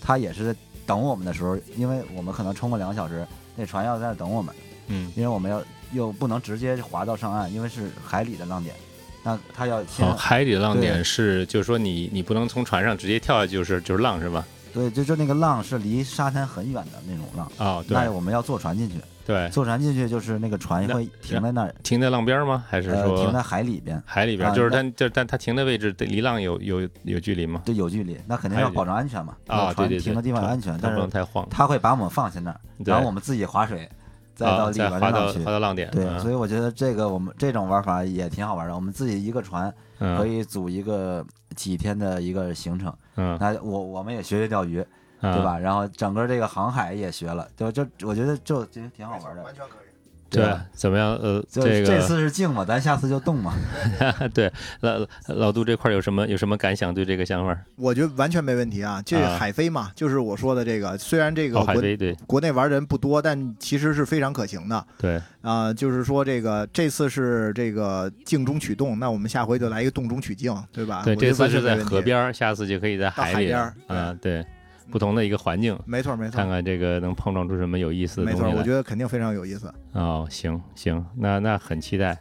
[0.00, 0.54] 他也是
[0.86, 4.54] 等我们的时候，因为我们可能冲个两个小时，那船要在那等我们，
[4.88, 5.62] 嗯，因为我们要
[5.92, 8.74] 又不能直接滑到上岸，因为是海里的浪点，
[9.22, 14.44] 那他要先、哦，海里的浪点是，就是说你你不能从船上直接跳下去，就是就是浪是吧？
[14.72, 22.62] 对，就就那个浪是离沙滩很远的那种浪，哦，对那我们要坐船进去，对，坐船进去就是那个船会停在那儿，停在浪边吗？
[22.68, 24.46] 还是呃，说停在海里边，海里边？
[24.46, 27.62] 啊就是它就是但它停的位置离浪有有有距离吗？
[27.64, 33.88] 对有距离，那肯定要保证安全嘛，啊，对对对，船停的地方安全，但是能太晃，他会把我们放下那儿，然后我们自己划水，
[34.36, 35.50] 再啊到里边的浪去滑。
[35.50, 38.74] 到浪点，对，嗯所以我觉得这个我们这种玩法也挺好玩的。
[38.74, 41.24] 我们自己一个船嗯可以组一个
[41.56, 44.84] 几天的一个行程，嗯，那我我们也学学钓鱼，
[45.20, 45.42] 对对？
[45.42, 45.58] 吧？
[45.58, 49.85] 然后整个这个航海也学了，就就我觉得就挺挺好玩的，完全可以。
[50.28, 51.14] 对吧？，怎么样？
[51.16, 53.54] 呃，这个这次是静嘛，咱下次就动嘛。
[54.34, 56.92] 对老老杜这块有什么有什么感想？
[56.92, 57.56] 对这个想法？
[57.76, 59.02] 我觉得完全没问题啊。
[59.04, 71.02] 这啊海飞嘛，就是我说的这个，虽然这个国飞对国内玩的人不多，但其实是非常可行的对啊、就是说这个这次是这个静中取动，那我们下回就来一个动中取静，对吧？
[71.04, 74.44] 对，这次是在河，边，下次就可以在海里海边嗯啊，对，
[74.90, 78.60] 不同的一个环境，没错没错看看这个能碰撞出什么有意思的没错，东西来。
[78.60, 79.72] 我觉得肯定非常有意思。
[79.92, 82.16] 哦，行行，那那很期待。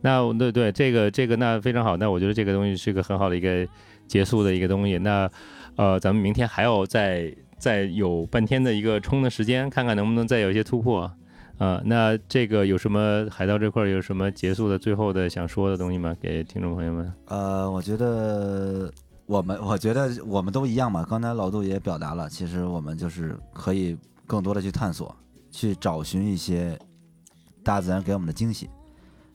[0.00, 1.96] 那对对，这个这个那非常好。
[1.96, 3.66] 那我觉得这个东西是个很好的一个
[4.06, 4.98] 结束的一个东西。
[4.98, 5.30] 那
[5.76, 11.10] 呃，咱们明天还要再再有半天的一个冲的时间，看看能不能再有一些突破。
[11.56, 16.14] 呃，那这个有什么海盗这块儿有什么结束的最后的想说的东西吗？
[16.20, 17.12] 给听众朋友们？
[17.26, 18.92] 呃，我觉得
[19.26, 21.04] 我们，我觉得我们都一样嘛。
[21.08, 23.96] 刚才老杜也表达了，其实我们就是可以
[24.26, 25.14] 更多的去探索，
[25.50, 26.78] 去找寻一些
[27.62, 28.68] 大自然给我们的惊喜。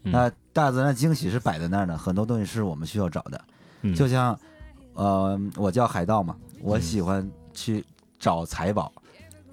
[0.04, 3.42] 嗯那大自然的惊喜是摆在那儿的，很多东西是我们需要找的。
[3.82, 4.38] 嗯，就像，
[4.94, 7.84] 呃，我叫海盗嘛，我嗯喜欢去
[8.18, 8.92] 找财宝，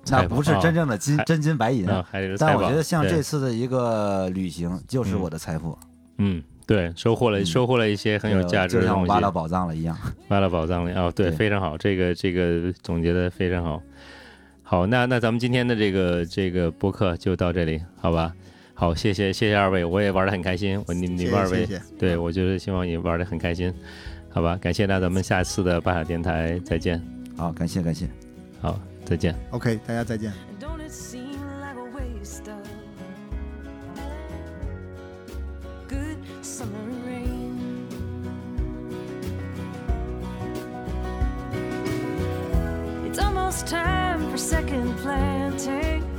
[0.07, 1.87] 那不是真正的金还真金白银。
[2.39, 5.76] 但我觉得像这次的一个旅行，就是嗯我的财富，
[6.18, 9.96] 嗯，对，收获了嗯收获了一些很有呃价值的东西，就像我挖到宝藏了一样。
[10.28, 13.80] 挖到宝藏了哦，对，对非常好，这个这个总结的非常好。
[14.62, 18.34] 好，那那咱们今天的这个这个播客就到这里，好吧？
[18.74, 23.72] 好，谢谢谢谢二位，我也玩的很开心，我你你们二位，谢谢谢，对我觉得希望你玩的很开心，
[24.28, 24.58] 好吧？
[24.60, 27.00] 感谢，那咱们下次的巴塔电台再见，
[27.36, 28.08] 好，感谢感谢。
[28.60, 29.34] 好，再见。
[29.50, 30.45] OK，大家再见。
[43.47, 46.15] Almost time for second planting.